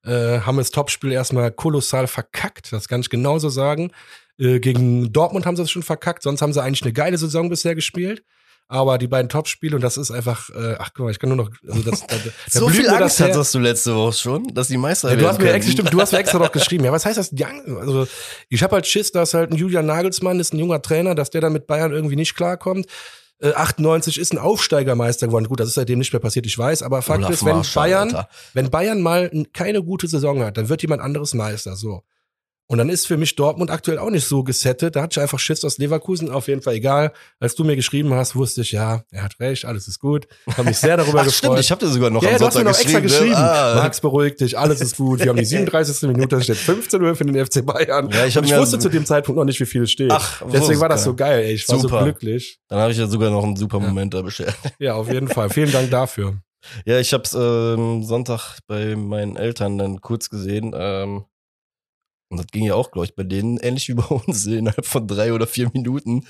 [0.05, 3.91] Äh, haben das Topspiel erstmal kolossal verkackt, das kann ich genauso sagen.
[4.39, 7.49] Äh, gegen Dortmund haben sie es schon verkackt, sonst haben sie eigentlich eine geile Saison
[7.49, 8.23] bisher gespielt.
[8.69, 11.37] Aber die beiden Topspiele und das ist einfach, äh, ach guck mal, ich kann nur
[11.37, 14.75] noch, also das, da, da so viel Angst hattest du letzte Woche schon, dass die
[14.75, 16.83] Meister Ja, du hast mir extra, stimmt, du hast mir extra noch geschrieben.
[16.83, 17.33] Ja, was heißt das?
[17.33, 18.07] Also
[18.49, 21.39] ich habe halt Schiss, dass halt ein Julian Nagelsmann ist ein junger Trainer, dass der
[21.39, 22.87] dann mit Bayern irgendwie nicht klarkommt.
[23.39, 25.47] Äh, 98 ist ein Aufsteigermeister geworden.
[25.47, 27.83] Gut, das ist seitdem nicht mehr passiert, ich weiß, aber Fakt Olaf ist, wenn Marschall,
[27.83, 28.29] Bayern, Alter.
[28.53, 32.03] wenn Bayern mal keine gute Saison hat, dann wird jemand anderes Meister, so.
[32.69, 34.97] Und dann ist für mich Dortmund aktuell auch nicht so gesettet.
[34.97, 37.13] Da hatte ich einfach Schiss aus Leverkusen, auf jeden Fall egal.
[37.39, 40.27] Als du mir geschrieben hast, wusste ich, ja, er hat recht, alles ist gut.
[40.49, 41.33] Habe mich sehr darüber Ach, gefreut.
[41.33, 43.29] stimmt, ich habe dir sogar noch Ja, am Sonntag noch extra geschrieben.
[43.31, 43.37] Ne?
[43.37, 43.75] Ah.
[43.75, 45.19] Max, beruhig dich, alles ist gut.
[45.21, 46.09] Wir haben die 37.
[46.09, 48.09] Minute, steht 15 Uhr für den FC Bayern.
[48.09, 49.91] Ja, ich Und hab ich mir- wusste zu dem Zeitpunkt noch nicht, wie viel es
[49.91, 50.11] steht.
[50.11, 51.53] Ach, Deswegen war das so geil, ey.
[51.53, 51.99] Ich war Super.
[51.99, 52.59] so glücklich.
[52.67, 54.55] Dann habe ich ja sogar noch einen super Moment da beschert.
[54.79, 55.49] Ja, auf jeden Fall.
[55.49, 56.41] Vielen Dank dafür.
[56.85, 60.73] Ja, ich habe es ähm, Sonntag bei meinen Eltern dann kurz gesehen.
[60.77, 61.23] Ähm,
[62.29, 64.45] und das ging ja auch, glaube ich, bei denen ähnlich wie bei uns.
[64.45, 66.25] Innerhalb von drei oder vier Minuten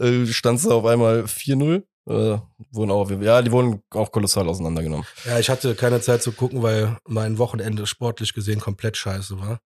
[0.00, 1.82] äh, stand es auf einmal 4-0.
[2.08, 2.38] Äh,
[2.72, 5.06] wurden auch, ja, die wurden auch kolossal auseinandergenommen.
[5.24, 9.60] Ja, ich hatte keine Zeit zu gucken, weil mein Wochenende sportlich gesehen komplett scheiße war.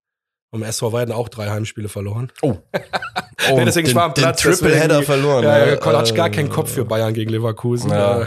[0.52, 2.30] Am SV Weiden auch drei Heimspiele verloren.
[2.42, 3.54] Oh.
[3.58, 5.44] Ja, deswegen, ich den, war am Platz, Den Triple Header deswegen- verloren.
[5.44, 5.68] Ja, ne?
[5.72, 7.90] ja, Koll hatte ich gar Äh, keinen Kopf für Bayern gegen Leverkusen.
[7.90, 8.22] Ja.
[8.22, 8.26] Äh,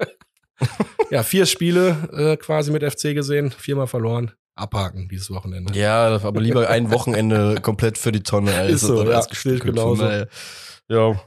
[1.10, 4.32] ja, vier Spiele äh, quasi mit FC gesehen, viermal verloren.
[4.54, 5.76] Abhaken dieses Wochenende.
[5.78, 9.74] Ja, aber lieber ein Wochenende komplett für die Tonne, als Ist so, ja, gestückelt.
[9.74, 10.08] genauso.
[10.88, 11.20] Ja.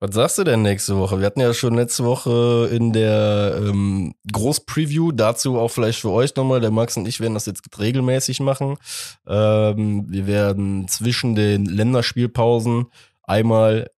[0.00, 1.18] Was sagst du denn nächste Woche?
[1.18, 6.36] Wir hatten ja schon letzte Woche in der ähm, Groß-Preview, dazu auch vielleicht für euch
[6.36, 8.76] nochmal, der Max und ich werden das jetzt regelmäßig machen.
[9.26, 12.86] Ähm, wir werden zwischen den Länderspielpausen
[13.22, 13.90] einmal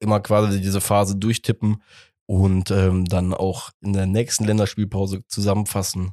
[0.00, 1.80] immer quasi diese Phase durchtippen
[2.26, 6.10] und ähm, dann auch in der nächsten Länderspielpause zusammenfassen,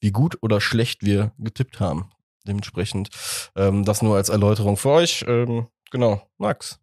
[0.00, 2.10] wie gut oder schlecht wir getippt haben.
[2.46, 3.10] Dementsprechend
[3.56, 5.24] ähm, das nur als Erläuterung für euch.
[5.28, 6.80] Ähm, genau, Max.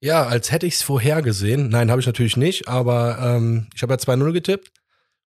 [0.00, 1.68] Ja, als hätte ich es vorhergesehen.
[1.68, 4.72] Nein, habe ich natürlich nicht, aber ähm, ich habe ja 2-0 getippt.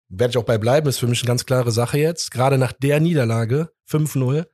[0.08, 2.30] Werde ich auch bei bleiben, ist für mich eine ganz klare Sache jetzt.
[2.30, 4.46] Gerade nach der Niederlage, 5-0,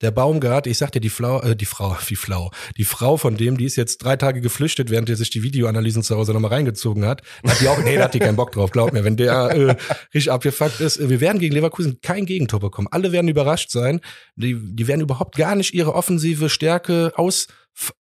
[0.00, 3.36] der Baumgart, ich sag dir, die Frau, äh, die Frau, wie Flau, die Frau von
[3.36, 6.52] dem, die ist jetzt drei Tage geflüchtet, während er sich die Videoanalysen zu Hause nochmal
[6.52, 7.22] reingezogen hat.
[7.46, 9.04] Hat die auch, nee, da hat die keinen Bock drauf, glaub mir.
[9.04, 9.76] Wenn der äh,
[10.14, 12.88] richtig abgefuckt ist, wir werden gegen Leverkusen kein Gegentor bekommen.
[12.90, 14.00] Alle werden überrascht sein.
[14.36, 17.48] Die, die werden überhaupt gar nicht ihre offensive Stärke aus,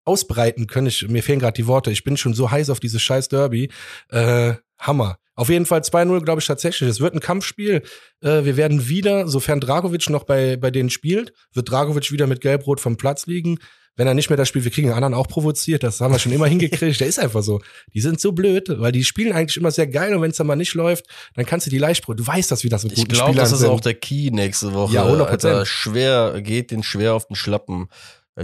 [0.05, 0.87] ausbreiten können.
[0.87, 1.91] Ich, mir fehlen gerade die Worte.
[1.91, 3.70] Ich bin schon so heiß auf dieses scheiß Derby.
[4.09, 5.18] Äh, Hammer.
[5.35, 6.91] Auf jeden Fall 2-0, glaube ich, tatsächlich.
[6.91, 7.83] Es wird ein Kampfspiel.
[8.22, 12.41] Äh, wir werden wieder, sofern Dragovic noch bei, bei denen spielt, wird Dragovic wieder mit
[12.41, 13.59] Gelb-Rot vom Platz liegen.
[13.95, 15.83] Wenn er nicht mehr das spielt, wir kriegen den anderen auch provoziert.
[15.83, 17.01] Das haben wir schon immer hingekriegt.
[17.01, 17.61] Der ist einfach so.
[17.95, 20.47] Die sind so blöd, weil die spielen eigentlich immer sehr geil und wenn es dann
[20.47, 23.09] mal nicht läuft, dann kannst du die leicht, du weißt das, wie das mit Ich
[23.09, 24.95] glaube, das ist auch der Key nächste Woche.
[24.95, 25.26] Ja, 100%.
[25.26, 27.89] Alter, schwer, geht den schwer auf den Schlappen.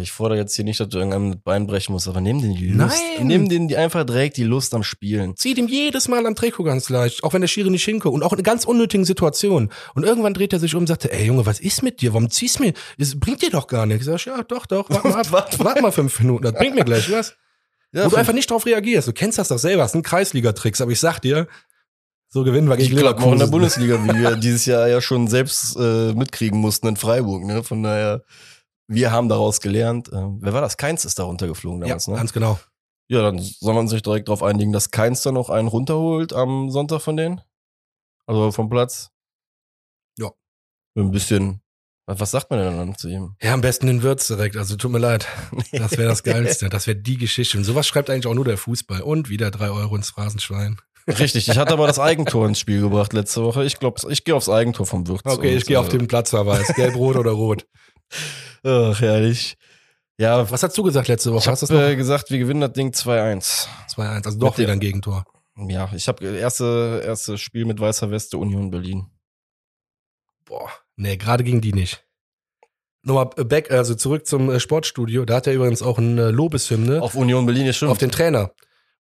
[0.01, 2.55] Ich fordere jetzt hier nicht, dass du irgendeinem das Bein brechen musst, aber nimm den
[2.55, 3.03] die Lust.
[3.18, 3.26] Nein.
[3.26, 5.36] Nimm den die einfach direkt die Lust am Spielen.
[5.36, 8.22] zieht ihm jedes Mal am Trikot ganz leicht, auch wenn der Schiri nicht hinkommt und
[8.22, 9.70] auch in ganz unnötigen Situationen.
[9.95, 12.12] Und irgendwann dreht er sich um und sagt, ey Junge, was ist mit dir?
[12.12, 12.72] Warum ziehst du mir?
[12.99, 14.07] Das bringt dir doch gar nichts.
[14.07, 16.74] Ich sag, ja, doch, doch, warte mal ab, Warte warte mal fünf Minuten, das bringt
[16.74, 17.36] mir gleich was.
[17.92, 19.07] Ja, Wo du einfach nicht drauf reagierst.
[19.07, 21.47] Du kennst das doch selber, das sind Kreisliga-Tricks, aber ich sag dir,
[22.34, 23.47] so gewinnen wir ich gegen glaube auch in der.
[23.47, 27.45] Bundesliga, wie wir dieses Jahr ja schon selbst äh, mitkriegen mussten in Freiburg.
[27.45, 27.62] Ne?
[27.62, 28.24] Von daher,
[28.89, 30.09] wir haben daraus gelernt.
[30.09, 30.76] Äh, wer war das?
[30.76, 32.16] Keins ist da runtergeflogen Ja, damals, ne?
[32.16, 32.59] ganz genau.
[33.09, 36.70] Ja, dann soll man sich direkt darauf einigen, dass Keins dann noch einen runterholt am
[36.70, 37.41] Sonntag von denen.
[38.26, 39.11] Also vom Platz.
[40.18, 40.30] Ja.
[40.97, 41.61] Ein bisschen.
[42.07, 43.35] Was sagt man denn dann zu ihm?
[43.43, 45.26] Ja, am besten in Würz direkt, also tut mir leid.
[45.72, 46.68] Das wäre das Geilste.
[46.68, 47.57] Das wäre die Geschichte.
[47.57, 49.01] Und sowas schreibt eigentlich auch nur der Fußball.
[49.01, 50.78] Und wieder drei Euro ins Phrasenschwein.
[51.07, 53.64] Richtig, ich hatte aber das Eigentor ins Spiel gebracht letzte Woche.
[53.64, 55.20] Ich glaube, ich gehe aufs Eigentor vom Würz.
[55.24, 56.74] Okay, ich gehe auf äh, den Platzverweis.
[56.74, 57.66] Gelb, rot oder rot.
[58.62, 59.57] Ach, herrlich.
[60.19, 61.41] Ja, Was hast du gesagt letzte Woche?
[61.41, 63.67] ich Hast du habe äh, gesagt, wir gewinnen das Ding 2-1.
[63.97, 64.05] noch?
[64.05, 64.27] 2-1.
[64.27, 65.25] Also doch wieder ein Gegentor.
[65.57, 69.07] Ja, ich habe erste erstes Spiel mit weißer Weste Union Berlin.
[70.45, 70.71] Boah.
[70.97, 72.05] Nee, gerade gegen die nicht.
[73.03, 75.25] Nochmal back, also zurück zum äh, Sportstudio.
[75.25, 77.89] Da hat er übrigens auch eine Lobeshymne Auf Union Berlin ist schon.
[77.89, 78.53] auf den Trainer.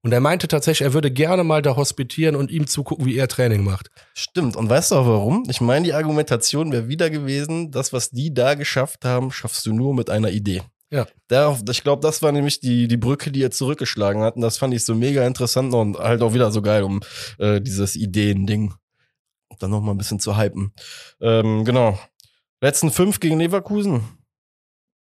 [0.04, 3.26] Und er meinte tatsächlich, er würde gerne mal da hospitieren und ihm zugucken, wie er
[3.26, 3.90] Training macht.
[4.12, 4.54] Stimmt.
[4.54, 5.44] Und weißt du auch warum?
[5.48, 9.72] Ich meine, die Argumentation wäre wieder gewesen, das, was die da geschafft haben, schaffst du
[9.72, 10.60] nur mit einer Idee.
[10.90, 11.06] Ja.
[11.28, 14.36] Darauf, ich glaube, das war nämlich die, die Brücke, die er zurückgeschlagen hat.
[14.36, 17.00] Und das fand ich so mega interessant und halt auch wieder so geil, um
[17.38, 18.74] äh, dieses Ideen-Ding
[19.58, 20.72] dann noch mal ein bisschen zu hypen.
[21.22, 21.98] Ähm, genau.
[22.60, 24.02] Letzten fünf gegen Leverkusen.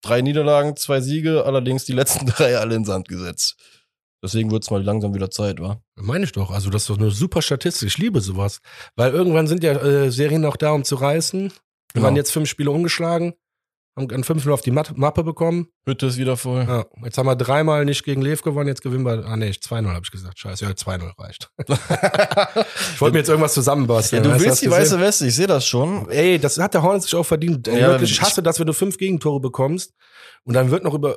[0.01, 3.57] Drei Niederlagen, zwei Siege, allerdings die letzten drei alle in Sand gesetzt.
[4.25, 5.79] Deswegen wird's mal langsam wieder Zeit, wa?
[5.95, 6.49] Meine ich doch.
[6.51, 7.87] Also das ist doch eine super Statistik.
[7.89, 8.59] Ich liebe sowas.
[8.95, 11.41] Weil irgendwann sind ja äh, Serien auch da, um zu reißen.
[11.43, 11.51] Wir
[11.93, 12.05] Genau.
[12.07, 13.35] waren jetzt fünf Spiele ungeschlagen,
[13.95, 15.67] haben an fünf auf die Mat Mappe bekommen.
[15.87, 16.65] Hütte ist wieder voll.
[16.67, 19.23] Ja, jetzt haben wir dreimal nicht gegen Lev gewonnen, jetzt gewinnen wir.
[19.25, 20.37] Ah nee, 2-0 habe ich gesagt.
[20.39, 21.49] Scheiße, ja, 2-0 reicht.
[21.59, 24.23] ich wollte mir jetzt irgendwas Ja, zusammenbasteln.
[24.23, 26.09] du Hast willst die weiße Weste, ich sehe das schon.
[26.09, 27.67] Ey, das hat der Hornet sich auch verdient.
[27.67, 29.93] Ey, Ja, wirklich, ich ich- hasse das, wenn du fünf Gegentore bekommst
[30.43, 31.15] und dann wird noch über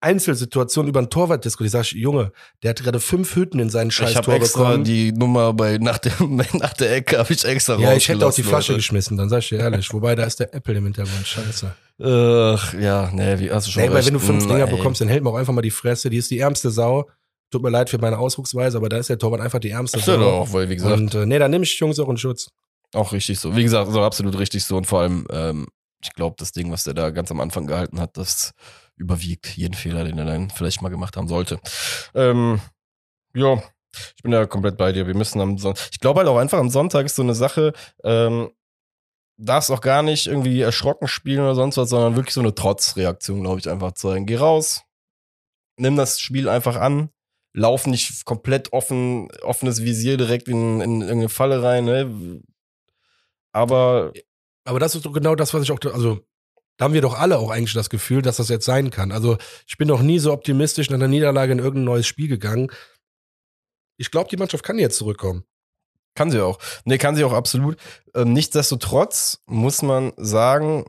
[0.00, 1.72] Einzelsituationen über einen Torwart diskutiert.
[1.72, 2.32] Sag ich, Junge,
[2.62, 4.84] der hat gerade fünf Hüten in seinen scheiß ich habe extra bekommen.
[4.84, 6.12] die Nummer bei nach der,
[6.52, 8.78] nach der Ecke habe ich extra ja, ich hätte auch die Flasche Leute.
[8.80, 9.92] geschmissen, dann sag ich dir ehrlich.
[9.92, 11.26] Wobei, da ist der Apple im Hintergrund.
[11.26, 11.74] Scheiße.
[12.02, 14.06] Ach, ja, nee, wie hast du schon Nee, weil recht.
[14.08, 14.76] wenn du fünf Mm, Dinger ey.
[14.76, 16.08] bekommst, dann hält man auch einfach mal die Fresse.
[16.08, 17.08] Die ist die ärmste Sau.
[17.50, 20.06] Tut mir leid für meine Ausdrucksweise, aber da ist der Torwart einfach die ärmste Ist
[20.06, 20.30] ja doch Sau.
[20.30, 22.48] auch, weil wie gesagt, Und äh, nee, da nehme ich Jungs auch in Schutz.
[22.94, 23.54] auch richtig so.
[23.54, 25.66] Wie gesagt, so absolut richtig so und vor allem, ähm,
[26.02, 28.52] ich glaube, das Ding, was der da ganz am Anfang gehalten hat, das
[29.00, 31.58] überwiegt jeden Fehler, den er dann vielleicht mal gemacht haben sollte.
[32.14, 32.60] Ähm,
[33.34, 33.62] ja,
[34.16, 35.06] ich bin da komplett bei dir.
[35.06, 35.88] Wir müssen am Sonntag.
[35.90, 37.72] Ich glaube halt auch einfach am Sonntag ist so eine Sache,
[38.04, 38.50] ähm,
[39.36, 43.42] darfst auch gar nicht irgendwie erschrocken spielen oder sonst was, sondern wirklich so eine Trotzreaktion,
[43.42, 44.26] glaube ich, einfach zeigen.
[44.26, 44.82] Geh raus,
[45.76, 47.10] nimm das Spiel einfach an,
[47.54, 52.42] lauf nicht komplett offen, offenes Visier direkt in, in irgendeine Falle rein, ne?
[53.52, 54.12] Aber
[54.64, 56.20] Aber das ist doch genau das, was ich auch, also
[56.80, 59.12] da haben wir doch alle auch eigentlich das Gefühl, dass das jetzt sein kann.
[59.12, 62.72] Also ich bin noch nie so optimistisch nach einer Niederlage in irgendein neues Spiel gegangen.
[63.98, 65.44] Ich glaube, die Mannschaft kann jetzt zurückkommen.
[66.14, 66.58] Kann sie auch.
[66.86, 67.76] Nee, kann sie auch absolut.
[68.14, 70.86] Ähm, nichtsdestotrotz muss man sagen,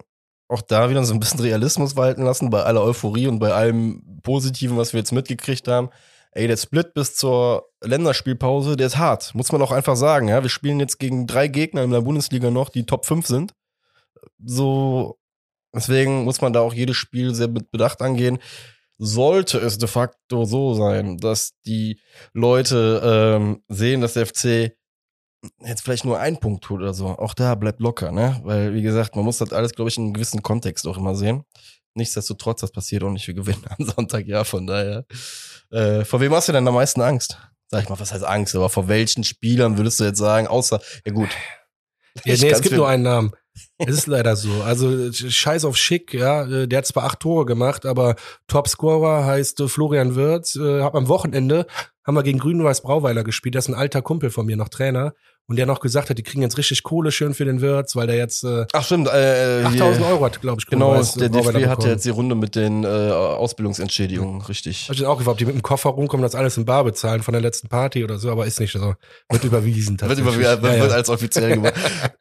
[0.48, 4.22] auch da wieder so ein bisschen Realismus walten lassen, bei aller Euphorie und bei allem
[4.24, 5.90] Positiven, was wir jetzt mitgekriegt haben.
[6.32, 9.36] Ey, der Split bis zur Länderspielpause, der ist hart.
[9.36, 10.30] Muss man auch einfach sagen.
[10.30, 13.54] Ja, wir spielen jetzt gegen drei Gegner in der Bundesliga noch, die Top 5 sind.
[14.46, 15.18] So,
[15.74, 18.40] deswegen muss man da auch jedes Spiel sehr mit Bedacht angehen.
[18.98, 22.00] Sollte es de facto so sein, dass die
[22.34, 24.74] Leute ähm, sehen, dass der FC
[25.66, 28.40] jetzt vielleicht nur einen Punkt tut oder so, auch da bleibt locker, ne?
[28.44, 31.16] Weil, wie gesagt, man muss das alles, glaube ich, in einem gewissen Kontext auch immer
[31.16, 31.44] sehen.
[31.96, 35.06] Nichtsdestotrotz, das passiert auch nicht, wir gewinnen am Sonntag, ja, von daher.
[35.72, 37.38] Äh, vor wem hast du denn am meisten Angst?
[37.70, 38.56] Sag ich mal, was heißt Angst?
[38.56, 41.30] Aber vor welchen Spielern würdest du jetzt sagen, außer, ja gut.
[42.26, 43.32] Ja, nee, es gibt nur einen Namen.
[43.78, 44.62] Es ist leider so.
[44.64, 46.44] Also scheiß auf Schick, ja.
[46.44, 48.16] Äh, der hat zwar acht Tore gemacht, aber
[48.48, 50.56] Topscorer heißt äh, Florian Wirtz.
[50.56, 51.66] Äh, hab am Wochenende
[52.04, 53.56] haben wir gegen Grün-Weiß Brauweiler gespielt.
[53.56, 55.14] Das ist ein alter Kumpel von mir, noch Trainer
[55.52, 58.08] und der noch gesagt hat, die kriegen jetzt richtig Kohle schön für den Wirtz, weil
[58.08, 60.66] der jetzt äh, Ach stimmt, äh, 8000 Euro hat, glaube ich.
[60.66, 64.46] Genau, der DFB hatte jetzt die Runde mit den äh, Ausbildungsentschädigungen, ja.
[64.46, 64.88] richtig.
[64.88, 67.22] Hab ich auch gefragt, ob die mit dem Koffer rumkommen, das alles in Bar bezahlen
[67.22, 68.96] von der letzten Party oder so, aber ist nicht so.
[69.30, 70.26] Wird überwiesen tatsächlich.
[70.26, 71.74] wird, überwiesen, wird, ja, wird als offiziell gemacht.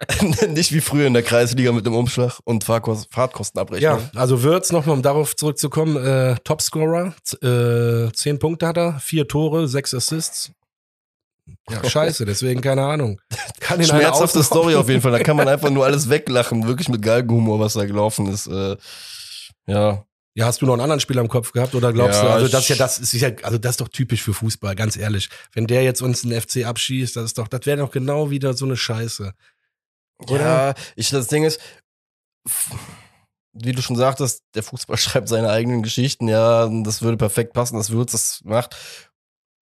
[0.48, 3.80] nicht wie früher in der Kreisliga mit dem Umschlag und Fahrkost, Fahrtkostenabrechnung.
[3.80, 9.28] Ja, also Wirtz, nochmal um darauf zurückzukommen, äh, Topscorer, äh, zehn Punkte hat er, vier
[9.28, 10.50] Tore, sechs Assists,
[11.68, 13.20] ja, scheiße, deswegen keine Ahnung.
[13.60, 15.12] Kann Schmerzhafte Story auf jeden Fall.
[15.12, 16.66] Da kann man einfach nur alles weglachen.
[16.66, 18.46] Wirklich mit Galgenhumor, was da gelaufen ist.
[18.46, 18.76] Äh,
[19.66, 20.04] ja.
[20.34, 22.48] Ja, hast du noch einen anderen Spieler im Kopf gehabt oder glaubst ja, du, also
[22.48, 25.28] das ist ja, das ist ja, also das ist doch typisch für Fußball, ganz ehrlich.
[25.52, 28.54] Wenn der jetzt uns einen FC abschießt, das ist doch, das wäre doch genau wieder
[28.54, 29.32] so eine Scheiße.
[30.28, 30.40] Oder?
[30.40, 31.60] Ja, ich, das Ding ist,
[33.52, 37.76] wie du schon sagtest, der Fußball schreibt seine eigenen Geschichten, ja, das würde perfekt passen,
[37.76, 38.76] dass Würz das macht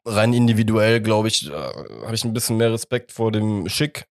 [0.09, 4.07] rein individuell, glaube ich, äh, habe ich ein bisschen mehr Respekt vor dem Schick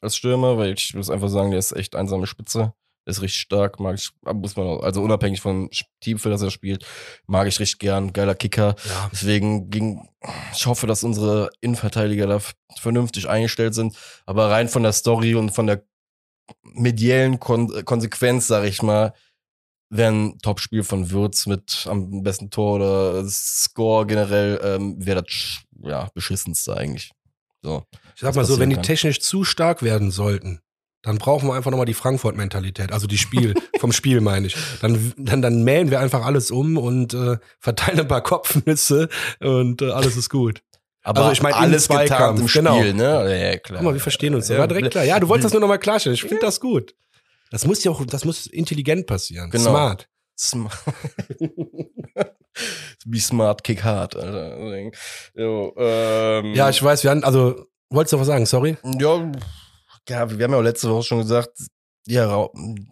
[0.00, 2.74] als Stürmer, weil ich muss einfach sagen, der ist echt einsame Spitze.
[3.06, 5.70] Der ist richtig stark, mag ich, muss man, auch, also unabhängig vom
[6.00, 6.84] Team, für das er spielt,
[7.26, 8.76] mag ich richtig gern, geiler Kicker.
[8.84, 9.08] Ja.
[9.10, 10.06] Deswegen ging,
[10.54, 12.40] ich hoffe, dass unsere Innenverteidiger da
[12.78, 15.82] vernünftig eingestellt sind, aber rein von der Story und von der
[16.62, 19.14] mediellen Kon Konsequenz, sag ich mal,
[19.90, 25.58] wäre ein Top-Spiel von Würz mit am besten Tor oder Score generell, ähm, wäre das
[25.82, 27.10] ja beschissenste eigentlich.
[27.62, 27.84] So.
[28.14, 30.60] Ich sag mal so, wenn die technisch zu stark werden sollten,
[31.02, 34.56] dann brauchen wir einfach nochmal die Frankfurt-Mentalität, also die Spiel, vom Spiel meine ich.
[34.80, 39.08] Dann, dann, dann mähen wir einfach alles um und äh, verteilen ein paar Kopfnüsse
[39.40, 40.62] und äh, alles ist gut.
[41.02, 42.78] Aber also ich meine alles getan im genau.
[42.78, 43.24] Spiel, genau.
[43.24, 43.52] ne?
[43.52, 43.78] Ja, klar.
[43.78, 44.48] Guck mal, wir verstehen uns.
[44.48, 45.04] Ja, ja direkt klar.
[45.04, 46.14] Ja, du wolltest das nur nochmal klarstellen.
[46.14, 46.94] Ich finde das gut.
[47.50, 49.50] Das muss ja auch, das muss intelligent passieren.
[49.50, 49.70] Genau.
[49.70, 50.08] Smart.
[50.38, 50.78] Smart.
[53.04, 54.90] Be smart, kick hard, Alter.
[55.34, 58.78] Jo, ähm, ja, ich weiß, wir haben, also, wolltest du was sagen, sorry?
[58.98, 59.30] Ja,
[60.08, 61.50] ja, wir haben ja auch letzte Woche schon gesagt,
[62.06, 62.48] ja,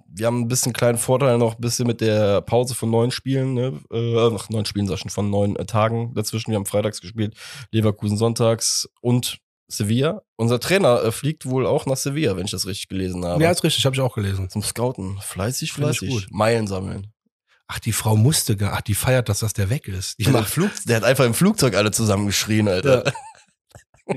[0.07, 3.55] wir haben ein bisschen kleinen Vorteil noch ein bisschen mit der Pause von neun Spielen,
[3.55, 3.81] ne?
[3.91, 6.51] Äh, nach neun Spielen, sag ich schon, von neun äh, Tagen dazwischen.
[6.51, 7.35] Wir haben freitags gespielt,
[7.73, 9.39] Leverkusen sonntags und
[9.69, 10.23] Sevilla.
[10.37, 13.43] Unser Trainer äh, fliegt wohl auch nach Sevilla, wenn ich das richtig gelesen habe.
[13.43, 14.49] Ja, ist richtig, habe ich auch gelesen.
[14.49, 15.19] Zum Scouten.
[15.21, 16.29] Fleißig, fleißig.
[16.31, 17.13] Meilen sammeln.
[17.67, 20.19] Ach, die Frau musste gar, ach, die feiert, dass das der weg ist.
[20.19, 23.05] Die der, macht Flug, der hat einfach im Flugzeug alle zusammengeschrien, Alter.
[23.05, 23.13] Ja.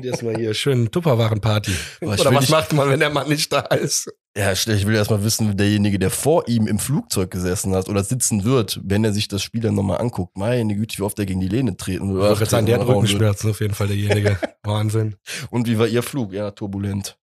[0.01, 1.75] Erstmal hier schön Tupperwarenparty.
[2.01, 4.09] Oder was macht man, wenn der Mann nicht da ist?
[4.37, 8.45] Ja, ich will erstmal wissen, derjenige, der vor ihm im Flugzeug gesessen hat oder sitzen
[8.45, 11.41] wird, wenn er sich das Spiel dann nochmal anguckt, meine Güte, wie oft er gegen
[11.41, 12.31] die Lehne treten würde.
[12.33, 14.37] Ich würde sagen, der hat Rückenschmerzen auf jeden Fall, derjenige.
[14.63, 15.17] Wahnsinn.
[15.49, 16.31] Und wie war Ihr Flug?
[16.31, 17.17] Ja, turbulent.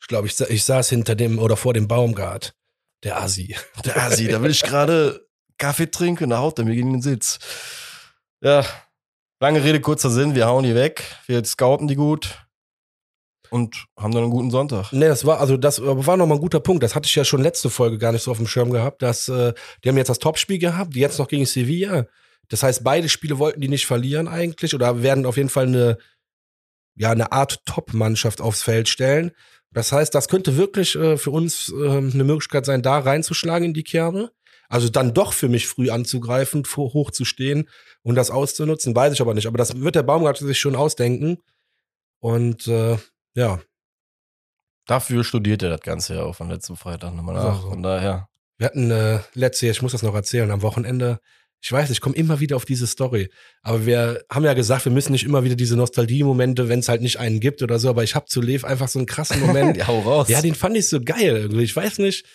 [0.00, 2.56] Ich glaube, ich, ich saß hinter dem oder vor dem Baumgart.
[3.04, 3.54] Der Asi.
[3.84, 5.28] Der Asi, da will ich gerade
[5.58, 7.38] Kaffee trinken, da haut er mir gegen den Sitz.
[8.40, 8.64] Ja,
[9.40, 12.43] lange Rede, kurzer Sinn, wir hauen die weg, wir scouten die gut,
[13.50, 14.92] und haben dann einen guten Sonntag.
[14.92, 16.82] Nee, das war, also das war nochmal ein guter Punkt.
[16.82, 19.28] Das hatte ich ja schon letzte Folge gar nicht so auf dem Schirm gehabt, dass
[19.28, 22.06] äh, die haben jetzt das Topspiel gehabt, jetzt noch gegen Sevilla.
[22.48, 25.98] Das heißt, beide Spiele wollten die nicht verlieren eigentlich oder werden auf jeden Fall eine,
[26.96, 29.32] ja, eine Art Top-Mannschaft aufs Feld stellen.
[29.72, 33.74] Das heißt, das könnte wirklich äh, für uns äh, eine Möglichkeit sein, da reinzuschlagen in
[33.74, 34.30] die Kerbe.
[34.68, 37.68] Also dann doch für mich früh anzugreifen, hoch zu stehen
[38.02, 39.46] und das auszunutzen, weiß ich aber nicht.
[39.46, 41.38] Aber das wird der Baumgart sich schon ausdenken.
[42.20, 42.96] Und äh,
[43.34, 43.60] ja.
[44.86, 47.62] Dafür studiert er das Ganze ja auch von letzten Freitag nochmal nach.
[47.62, 48.28] Von daher.
[48.58, 51.20] Wir hatten äh, letzte, ich muss das noch erzählen, am Wochenende.
[51.62, 53.30] Ich weiß, ich komme immer wieder auf diese Story.
[53.62, 57.00] Aber wir haben ja gesagt, wir müssen nicht immer wieder diese Nostalgie-Momente, wenn es halt
[57.00, 57.88] nicht einen gibt oder so.
[57.88, 59.76] Aber ich habe zu Lev einfach so einen krassen Moment.
[59.78, 60.28] ja, hau raus.
[60.28, 61.64] Ja, den fand ich so geil irgendwie.
[61.64, 62.26] Ich weiß nicht.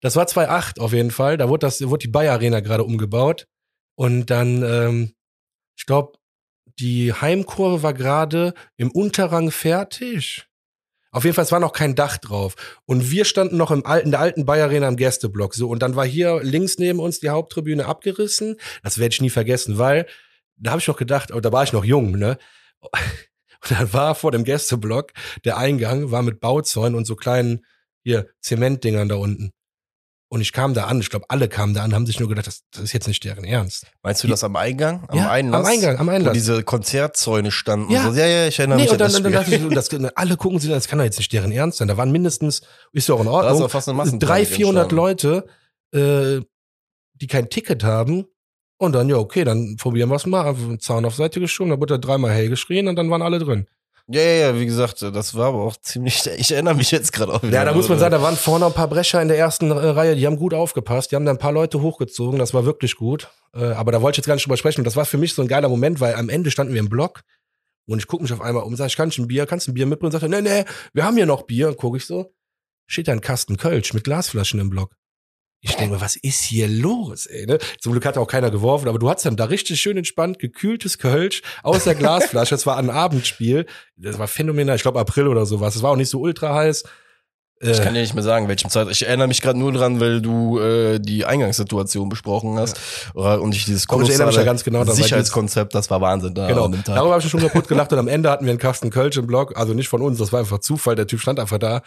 [0.00, 1.36] Das war 2008 auf jeden Fall.
[1.36, 3.46] Da wurde das, wurde die Bayer Arena gerade umgebaut.
[3.94, 5.14] Und dann, ähm,
[5.76, 6.18] ich glaube,
[6.78, 10.46] die Heimkurve war gerade im Unterrang fertig.
[11.10, 12.54] Auf jeden Fall, es war noch kein Dach drauf.
[12.86, 15.54] Und wir standen noch im alten, der alten Bayer Arena im Gästeblock.
[15.54, 18.56] So, und dann war hier links neben uns die Haupttribüne abgerissen.
[18.82, 20.06] Das werde ich nie vergessen, weil
[20.56, 22.38] da habe ich noch gedacht, oh, da war ich noch jung, ne?
[22.80, 25.12] Und dann war vor dem Gästeblock
[25.44, 27.64] der Eingang, war mit Bauzäunen und so kleinen
[28.02, 29.52] hier Zementdingern da unten.
[30.32, 32.46] Und ich kam da an, ich glaube, alle kamen da an, haben sich nur gedacht,
[32.46, 33.84] das, das ist jetzt nicht deren Ernst.
[34.02, 35.04] Meinst du das am Eingang?
[35.08, 35.60] Am ja, Einlass?
[35.60, 36.30] Am Eingang, am Einlass.
[36.30, 37.92] Wo diese Konzertzäune standen.
[37.92, 38.18] Ja, so.
[38.18, 40.38] ja, ja, ich erinnere nee, mich und dann, an das, dann dachte ich, das, alle
[40.38, 41.88] gucken sich das kann doch jetzt nicht deren Ernst sein.
[41.88, 42.62] Da waren mindestens,
[42.92, 45.44] ist ja auch in Ordnung, da fast eine 300, 400 Leute,
[45.92, 46.40] äh,
[47.12, 48.24] die kein Ticket haben.
[48.78, 50.56] Und dann, ja, okay, dann probieren wir es mal.
[50.78, 53.66] Zahn auf Seite geschoben, dann wurde er dreimal hell geschrien und dann waren alle drin.
[54.08, 57.32] Ja, ja, ja, wie gesagt, das war aber auch ziemlich, ich erinnere mich jetzt gerade
[57.32, 57.58] auch wieder.
[57.58, 59.74] Ja, da muss man sagen, da waren vorne ein paar Brecher in der ersten äh,
[59.74, 62.96] Reihe, die haben gut aufgepasst, die haben da ein paar Leute hochgezogen, das war wirklich
[62.96, 63.28] gut.
[63.54, 64.80] Äh, aber da wollte ich jetzt gar nicht drüber sprechen.
[64.80, 66.88] Und das war für mich so ein geiler Moment, weil am Ende standen wir im
[66.88, 67.22] Block
[67.86, 69.72] und ich gucke mich auf einmal um, sag ich, kann ich ein Bier, kannst du
[69.72, 70.12] ein Bier mitbringen?
[70.14, 71.68] Und sagt er, nee, nee, wir haben hier noch Bier.
[71.68, 72.32] Und gucke ich so,
[72.86, 74.94] steht da ein Kasten Kölsch mit Glasflaschen im Block.
[75.64, 77.46] Ich denke mir, was ist hier los, ey?
[77.46, 77.58] Ne?
[77.80, 80.98] Zum Glück hat auch keiner geworfen, aber du hattest dann da richtig schön entspannt gekühltes
[80.98, 82.50] Kölsch aus der Glasflasche.
[82.56, 83.66] Das war ein Abendspiel.
[83.96, 84.74] Das war phänomenal.
[84.74, 85.76] Ich glaube April oder sowas.
[85.76, 86.82] Es war auch nicht so ultra heiß.
[87.62, 88.88] Ich kann dir nicht mehr sagen, welchem Zeit.
[88.90, 92.80] Ich erinnere mich gerade nur dran, weil du äh, die Eingangssituation besprochen hast
[93.14, 93.34] ja.
[93.36, 96.48] und ich dieses Komm, ich erinnere mich ja ganz genau Sicherheitskonzept, das war Wahnsinn da
[96.48, 96.66] genau.
[96.66, 99.28] Darüber habe ich schon kaputt gelacht und am Ende hatten wir einen Kasten Kölsch im
[99.28, 101.82] Blog, also nicht von uns, das war einfach Zufall, der Typ stand einfach da.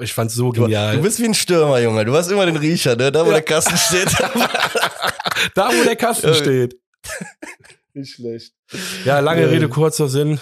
[0.00, 0.96] Ich fand's so genial.
[0.96, 2.04] Du bist wie ein Stürmer, Junge.
[2.04, 3.12] Du hast immer den Riecher, ne?
[3.12, 3.34] Da, wo ja.
[3.34, 4.08] der Kasten steht.
[5.54, 6.76] da, wo der Kasten steht.
[7.94, 8.54] Nicht schlecht.
[9.04, 9.48] Ja, lange ja.
[9.48, 10.38] Rede, kurzer Sinn.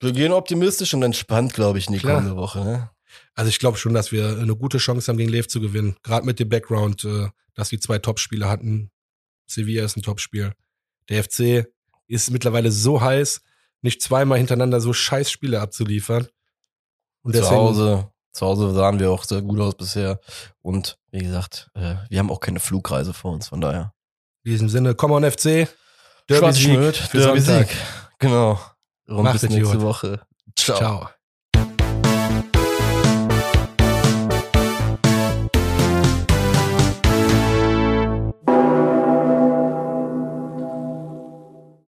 [0.00, 2.16] Wir gehen optimistisch und entspannt, glaube ich, in die Klar.
[2.16, 2.90] kommende Woche, ne?
[3.34, 5.96] Also ich glaube schon, dass wir eine gute Chance haben, gegen Lev zu gewinnen.
[6.02, 8.90] Gerade mit dem Background, äh, dass die zwei Topspiele hatten.
[9.46, 10.52] Sevilla ist ein Topspiel.
[11.08, 11.66] Der FC
[12.06, 13.40] ist mittlerweile so heiß,
[13.82, 16.26] nicht zweimal hintereinander so scheiß Spiele abzuliefern.
[17.22, 20.20] Und deswegen, zu Hause, zu Hause sahen wir auch sehr gut aus bisher.
[20.62, 23.92] Und wie gesagt, äh, wir haben auch keine Flugreise vor uns, von daher.
[24.44, 25.68] In diesem Sinne, komm on FC.
[26.28, 27.68] Derby-Sieg für Derby Sonntag.
[28.18, 28.60] Genau.
[29.06, 29.82] Und Macht bis nächste gut.
[29.82, 30.20] Woche.
[30.56, 30.76] Ciao.
[30.76, 31.08] Ciao.